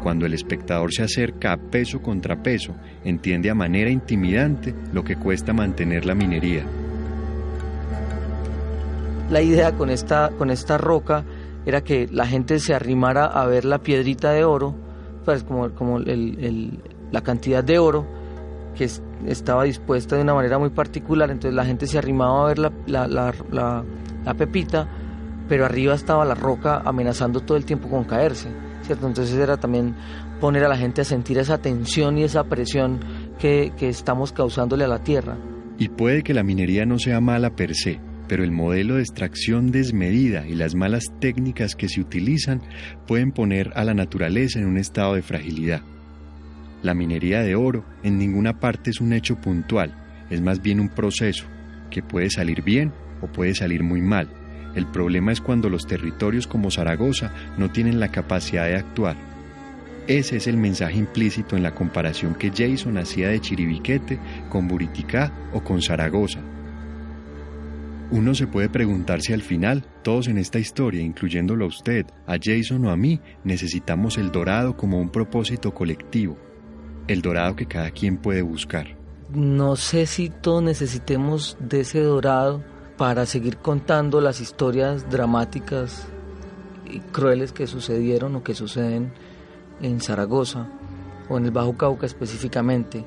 Cuando 0.01 0.25
el 0.25 0.33
espectador 0.33 0.93
se 0.93 1.03
acerca 1.03 1.53
a 1.53 1.57
peso 1.57 2.01
contra 2.01 2.41
peso, 2.41 2.75
entiende 3.03 3.49
a 3.49 3.55
manera 3.55 3.89
intimidante 3.89 4.73
lo 4.93 5.03
que 5.03 5.15
cuesta 5.15 5.53
mantener 5.53 6.05
la 6.05 6.15
minería. 6.15 6.65
La 9.29 9.41
idea 9.41 9.73
con 9.73 9.89
esta, 9.89 10.31
con 10.37 10.49
esta 10.49 10.77
roca 10.77 11.23
era 11.65 11.83
que 11.83 12.07
la 12.11 12.25
gente 12.25 12.59
se 12.59 12.73
arrimara 12.73 13.25
a 13.25 13.45
ver 13.45 13.65
la 13.65 13.79
piedrita 13.79 14.31
de 14.31 14.43
oro, 14.43 14.75
pues 15.25 15.43
como, 15.43 15.69
como 15.75 15.99
la 17.11 17.21
cantidad 17.21 17.63
de 17.63 17.79
oro 17.79 18.05
que 18.75 18.87
estaba 19.27 19.63
dispuesta 19.63 20.15
de 20.15 20.21
una 20.21 20.33
manera 20.33 20.57
muy 20.57 20.69
particular, 20.69 21.29
entonces 21.31 21.53
la 21.53 21.65
gente 21.65 21.87
se 21.87 21.97
arrimaba 21.97 22.43
a 22.43 22.47
ver 22.47 22.59
la, 22.59 23.83
pepita, 24.37 24.87
pero 25.47 25.65
arriba 25.65 25.93
estaba 25.93 26.23
la 26.23 26.35
roca 26.35 26.81
amenazando 26.85 27.41
todo 27.41 27.57
el 27.57 27.65
tiempo 27.65 27.89
con 27.89 28.05
caerse, 28.05 28.49
¿cierto? 28.83 29.07
Entonces 29.07 29.35
era 29.35 29.57
también 29.57 29.95
poner 30.39 30.63
a 30.63 30.69
la 30.69 30.77
gente 30.77 31.01
a 31.01 31.03
sentir 31.03 31.37
esa 31.39 31.57
tensión 31.57 32.17
y 32.17 32.23
esa 32.23 32.45
presión 32.45 32.99
que, 33.37 33.73
que 33.77 33.89
estamos 33.89 34.31
causándole 34.31 34.85
a 34.85 34.87
la 34.87 35.03
tierra. 35.03 35.35
Y 35.77 35.89
puede 35.89 36.23
que 36.23 36.33
la 36.33 36.43
minería 36.43 36.85
no 36.85 36.99
sea 36.99 37.19
mala 37.19 37.55
per 37.55 37.75
se, 37.75 37.99
pero 38.29 38.43
el 38.43 38.51
modelo 38.51 38.95
de 38.95 39.01
extracción 39.01 39.71
desmedida 39.71 40.47
y 40.47 40.55
las 40.55 40.75
malas 40.75 41.05
técnicas 41.19 41.75
que 41.75 41.89
se 41.89 41.99
utilizan 41.99 42.61
pueden 43.07 43.31
poner 43.31 43.71
a 43.75 43.83
la 43.83 43.93
naturaleza 43.93 44.59
en 44.59 44.67
un 44.67 44.77
estado 44.77 45.15
de 45.15 45.21
fragilidad. 45.21 45.81
La 46.81 46.93
minería 46.93 47.41
de 47.41 47.55
oro 47.55 47.83
en 48.03 48.17
ninguna 48.17 48.59
parte 48.59 48.89
es 48.89 49.01
un 49.01 49.11
hecho 49.11 49.35
puntual, 49.35 49.93
es 50.29 50.41
más 50.41 50.61
bien 50.61 50.79
un 50.79 50.89
proceso 50.89 51.45
que 51.89 52.01
puede 52.01 52.29
salir 52.29 52.61
bien 52.63 52.93
o 53.21 53.27
puede 53.27 53.53
salir 53.53 53.83
muy 53.83 54.01
mal. 54.01 54.29
El 54.75 54.85
problema 54.85 55.31
es 55.31 55.41
cuando 55.41 55.69
los 55.69 55.87
territorios 55.87 56.47
como 56.47 56.71
Zaragoza 56.71 57.33
no 57.57 57.69
tienen 57.69 57.99
la 57.99 58.09
capacidad 58.09 58.65
de 58.65 58.75
actuar. 58.75 59.17
Ese 60.07 60.37
es 60.37 60.47
el 60.47 60.57
mensaje 60.57 60.97
implícito 60.97 61.57
en 61.57 61.63
la 61.63 61.75
comparación 61.75 62.33
que 62.35 62.51
Jason 62.55 62.97
hacía 62.97 63.29
de 63.29 63.41
Chiribiquete 63.41 64.19
con 64.49 64.67
Buriticá 64.67 65.33
o 65.53 65.61
con 65.61 65.81
Zaragoza. 65.81 66.39
Uno 68.11 68.33
se 68.33 68.47
puede 68.47 68.69
preguntar 68.69 69.21
si 69.21 69.33
al 69.33 69.41
final, 69.41 69.85
todos 70.01 70.27
en 70.27 70.39
esta 70.39 70.57
historia, 70.57 71.01
incluyéndolo 71.01 71.65
a 71.65 71.67
usted, 71.67 72.07
a 72.25 72.37
Jason 72.41 72.85
o 72.85 72.91
a 72.91 72.97
mí, 72.97 73.19
necesitamos 73.43 74.17
el 74.17 74.31
dorado 74.31 74.75
como 74.75 74.99
un 74.99 75.11
propósito 75.11 75.75
colectivo, 75.75 76.35
el 77.09 77.21
dorado 77.21 77.55
que 77.55 77.65
cada 77.65 77.91
quien 77.91 78.17
puede 78.17 78.41
buscar. 78.41 78.87
No 79.33 79.75
sé 79.75 80.05
si 80.05 80.29
todos 80.29 80.63
necesitemos 80.63 81.57
de 81.59 81.81
ese 81.81 82.01
dorado 82.01 82.63
para 82.97 83.25
seguir 83.25 83.57
contando 83.57 84.21
las 84.21 84.41
historias 84.41 85.09
dramáticas 85.09 86.07
y 86.89 86.99
crueles 86.99 87.51
que 87.51 87.67
sucedieron 87.67 88.35
o 88.35 88.43
que 88.43 88.55
suceden 88.55 89.13
en 89.81 90.01
Zaragoza 90.01 90.67
o 91.29 91.37
en 91.37 91.45
el 91.45 91.51
Bajo 91.51 91.77
Cauca 91.77 92.05
específicamente. 92.05 93.05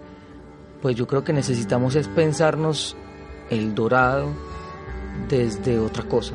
Pues 0.80 0.96
yo 0.96 1.06
creo 1.06 1.24
que 1.24 1.32
necesitamos 1.32 1.94
es 1.94 2.08
pensarnos 2.08 2.96
el 3.50 3.74
dorado 3.74 4.30
desde 5.28 5.78
otra 5.78 6.04
cosa, 6.04 6.34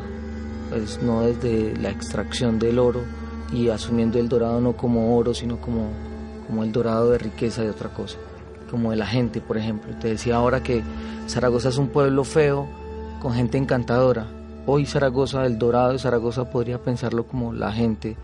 pues 0.70 1.02
no 1.02 1.22
desde 1.22 1.76
la 1.78 1.90
extracción 1.90 2.60
del 2.60 2.80
oro 2.80 3.02
y 3.52 3.70
asumiendo 3.70 4.20
el 4.20 4.30
dorado 4.30 4.62
no 4.62 4.74
como 4.74 5.18
oro, 5.18 5.34
sino 5.34 5.60
como, 5.60 5.90
como 6.48 6.64
el 6.64 6.72
dorado 6.72 7.12
de 7.12 7.20
riqueza 7.20 7.62
de 7.62 7.70
otra 7.70 7.90
cosa, 7.90 8.18
como 8.72 8.92
de 8.92 8.98
la 8.98 9.06
gente, 9.06 9.42
por 9.42 9.58
ejemplo. 9.58 9.94
Te 10.00 10.08
decía 10.08 10.38
ahora 10.38 10.64
que 10.64 10.82
Zaragoza 11.28 11.70
es 11.70 11.78
un 11.78 11.90
pueblo 11.90 12.24
feo 12.24 12.68
con 13.22 13.34
gente 13.34 13.58
encantadora. 13.58 14.26
Hoy 14.66 14.86
Zaragoza, 14.86 15.46
el 15.46 15.60
dorado 15.60 15.94
de 15.94 16.00
Zaragoza 16.00 16.50
podría 16.50 16.82
pensarlo 16.82 17.28
como 17.28 17.54
la 17.54 17.72
gente. 17.72 18.18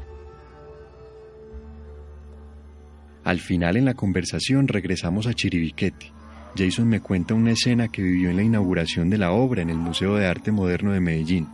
Al 3.23 3.39
final 3.39 3.77
en 3.77 3.85
la 3.85 3.93
conversación 3.93 4.67
regresamos 4.67 5.27
a 5.27 5.33
Chiribiquete 5.33 6.13
Jason 6.55 6.87
me 6.87 7.01
cuenta 7.01 7.33
una 7.33 7.51
escena 7.51 7.87
que 7.87 8.01
vivió 8.01 8.29
en 8.29 8.35
la 8.35 8.43
inauguración 8.43 9.09
de 9.09 9.17
la 9.17 9.31
obra 9.31 9.61
en 9.61 9.69
el 9.69 9.77
Museo 9.77 10.15
de 10.15 10.27
Arte 10.27 10.51
Moderno 10.51 10.91
de 10.91 10.99
Medellín. 10.99 11.47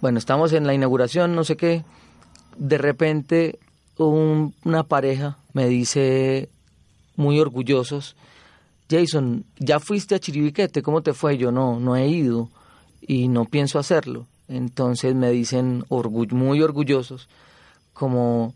Bueno, 0.00 0.18
estamos 0.18 0.52
en 0.52 0.66
la 0.66 0.74
inauguración, 0.74 1.34
no 1.34 1.44
sé 1.44 1.56
qué. 1.56 1.84
De 2.56 2.78
repente 2.78 3.58
una 3.96 4.84
pareja 4.84 5.36
me 5.52 5.68
dice, 5.68 6.48
muy 7.16 7.38
orgullosos, 7.40 8.16
Jason, 8.90 9.44
¿ya 9.58 9.78
fuiste 9.78 10.14
a 10.14 10.18
Chiribiquete? 10.18 10.82
¿Cómo 10.82 11.02
te 11.02 11.12
fue? 11.12 11.38
Yo 11.38 11.52
no, 11.52 11.78
no 11.78 11.96
he 11.96 12.08
ido 12.08 12.50
y 13.00 13.28
no 13.28 13.44
pienso 13.44 13.78
hacerlo. 13.78 14.26
Entonces 14.48 15.14
me 15.14 15.30
dicen 15.30 15.84
muy 16.30 16.60
orgullosos, 16.60 17.28
como 17.92 18.52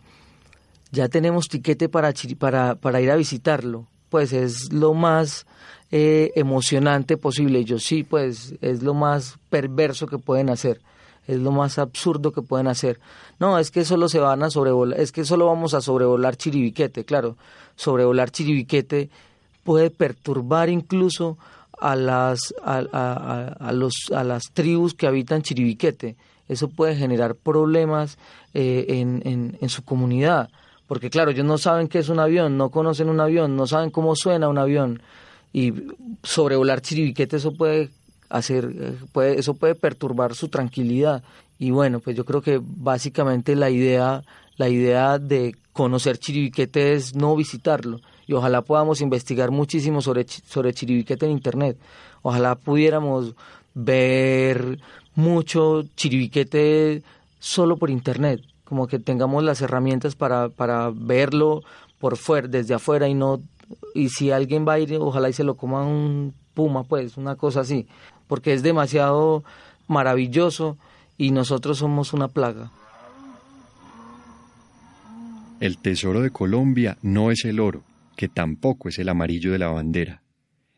ya 0.91 1.09
tenemos 1.09 1.49
tiquete 1.49 1.89
para, 1.89 2.13
para, 2.39 2.75
para 2.75 3.01
ir 3.01 3.11
a 3.11 3.17
visitarlo 3.17 3.87
pues 4.15 4.33
es 4.33 4.73
lo 4.73 4.95
más 4.95 5.45
eh, 5.91 6.31
emocionante 6.37 7.17
posible. 7.17 7.65
Yo 7.65 7.81
sí, 7.81 8.05
pues 8.05 8.55
es 8.61 8.81
lo 8.81 8.95
más 8.95 9.41
perverso 9.51 10.07
que 10.07 10.19
pueden 10.19 10.51
hacer, 10.51 10.81
es 11.27 11.39
lo 11.39 11.51
más 11.53 11.79
absurdo 11.79 12.33
que 12.33 12.43
pueden 12.43 12.67
hacer. 12.67 13.01
No, 13.39 13.59
es 13.59 13.71
que 13.71 13.85
solo 13.85 14.09
se 14.09 14.19
van 14.19 14.43
a 14.43 14.51
sobrevolar, 14.51 15.01
es 15.01 15.13
que 15.13 15.25
solo 15.25 15.47
vamos 15.47 15.75
a 15.75 15.81
sobrevolar 15.81 16.37
Chiribiquete, 16.37 17.05
claro, 17.05 17.37
sobrevolar 17.77 18.31
Chiribiquete 18.31 19.11
puede 19.63 19.91
perturbar 19.91 20.69
incluso 20.69 21.39
a 21.79 21.97
las, 21.97 22.55
a, 22.63 23.73
los, 23.73 23.95
a 24.15 24.25
las 24.25 24.45
tribus 24.53 24.95
que 24.95 25.07
habitan 25.07 25.43
Chiribiquete. 25.43 26.17
Eso 26.49 26.69
puede 26.69 26.95
generar 26.95 27.35
problemas 27.35 28.19
eh, 28.53 28.85
en, 28.89 29.23
en, 29.25 29.57
en 29.61 29.69
su 29.69 29.83
comunidad 29.83 30.51
porque 30.87 31.11
claro, 31.11 31.31
ellos 31.31 31.47
no 31.47 31.59
saben 31.59 31.89
qué 31.89 31.99
es 31.99 32.09
un 32.09 32.21
avión, 32.21 32.57
no 32.59 32.71
conocen 32.71 33.09
un 33.09 33.21
avión, 33.21 33.57
no 33.57 33.67
saben 33.67 33.91
cómo 33.91 34.15
suena 34.17 34.49
un 34.49 34.59
avión 34.59 35.03
y 35.53 35.73
sobrevolar 36.23 36.83
Chiribiquete 36.83 37.37
eso 37.37 37.53
puede 37.53 37.91
hacer, 38.29 38.97
puede, 39.13 39.39
eso 39.39 39.55
puede 39.55 39.75
perturbar 39.75 40.35
su 40.35 40.49
tranquilidad 40.49 41.23
Y 41.59 41.71
bueno, 41.71 42.01
pues 42.01 42.17
yo 42.17 42.25
creo 42.25 42.43
que 42.43 42.61
básicamente 42.63 43.55
la 43.57 43.71
idea, 43.71 44.25
la 44.57 44.69
idea 44.69 45.19
de 45.19 45.55
conocer 45.73 46.19
Chiribiquete 46.19 46.95
es 46.95 47.15
no 47.15 47.37
visitarlo. 47.37 48.01
Y 48.27 48.33
ojalá 48.33 48.63
podamos 48.63 49.01
investigar 49.01 49.51
muchísimo 49.51 50.01
sobre, 50.01 50.27
sobre 50.27 50.73
Chiribiquete 50.73 51.27
en 51.27 51.33
Internet. 51.33 51.77
Ojalá 52.23 52.55
pudiéramos 52.55 53.35
ver 53.75 54.79
mucho 55.15 55.85
Chiribiquete 55.97 57.03
solo 57.39 57.77
por 57.77 57.91
Internet. 57.91 58.41
Como 58.65 58.87
que 58.87 58.99
tengamos 58.99 59.45
las 59.45 59.61
herramientas 59.61 60.15
para, 60.17 60.49
para 60.49 60.91
verlo 60.95 61.63
por 61.99 62.17
fuera, 62.17 62.49
desde 62.49 62.75
afuera 62.75 63.09
y 63.09 63.15
no... 63.15 63.41
Y 63.95 64.09
si 64.09 64.31
alguien 64.31 64.67
va 64.67 64.75
a 64.75 64.79
ir, 64.79 64.97
ojalá 65.01 65.29
y 65.29 65.33
se 65.33 65.45
lo 65.45 65.57
coma 65.57 65.85
un 65.85 66.35
puma, 66.55 66.85
pues, 66.85 67.17
una 67.17 67.37
cosa 67.37 67.61
así. 67.61 67.87
Porque 68.35 68.53
es 68.53 68.65
demasiado 68.65 69.45
maravilloso 69.87 70.77
y 71.17 71.31
nosotros 71.31 71.79
somos 71.79 72.13
una 72.13 72.27
plaga. 72.27 72.73
El 75.61 75.79
tesoro 75.79 76.21
de 76.21 76.31
Colombia 76.31 76.99
no 77.01 77.31
es 77.31 77.45
el 77.45 77.61
oro, 77.61 77.85
que 78.17 78.27
tampoco 78.27 78.89
es 78.89 78.99
el 78.99 79.09
amarillo 79.09 79.53
de 79.53 79.61
la 79.61 79.69
bandera. 79.69 80.25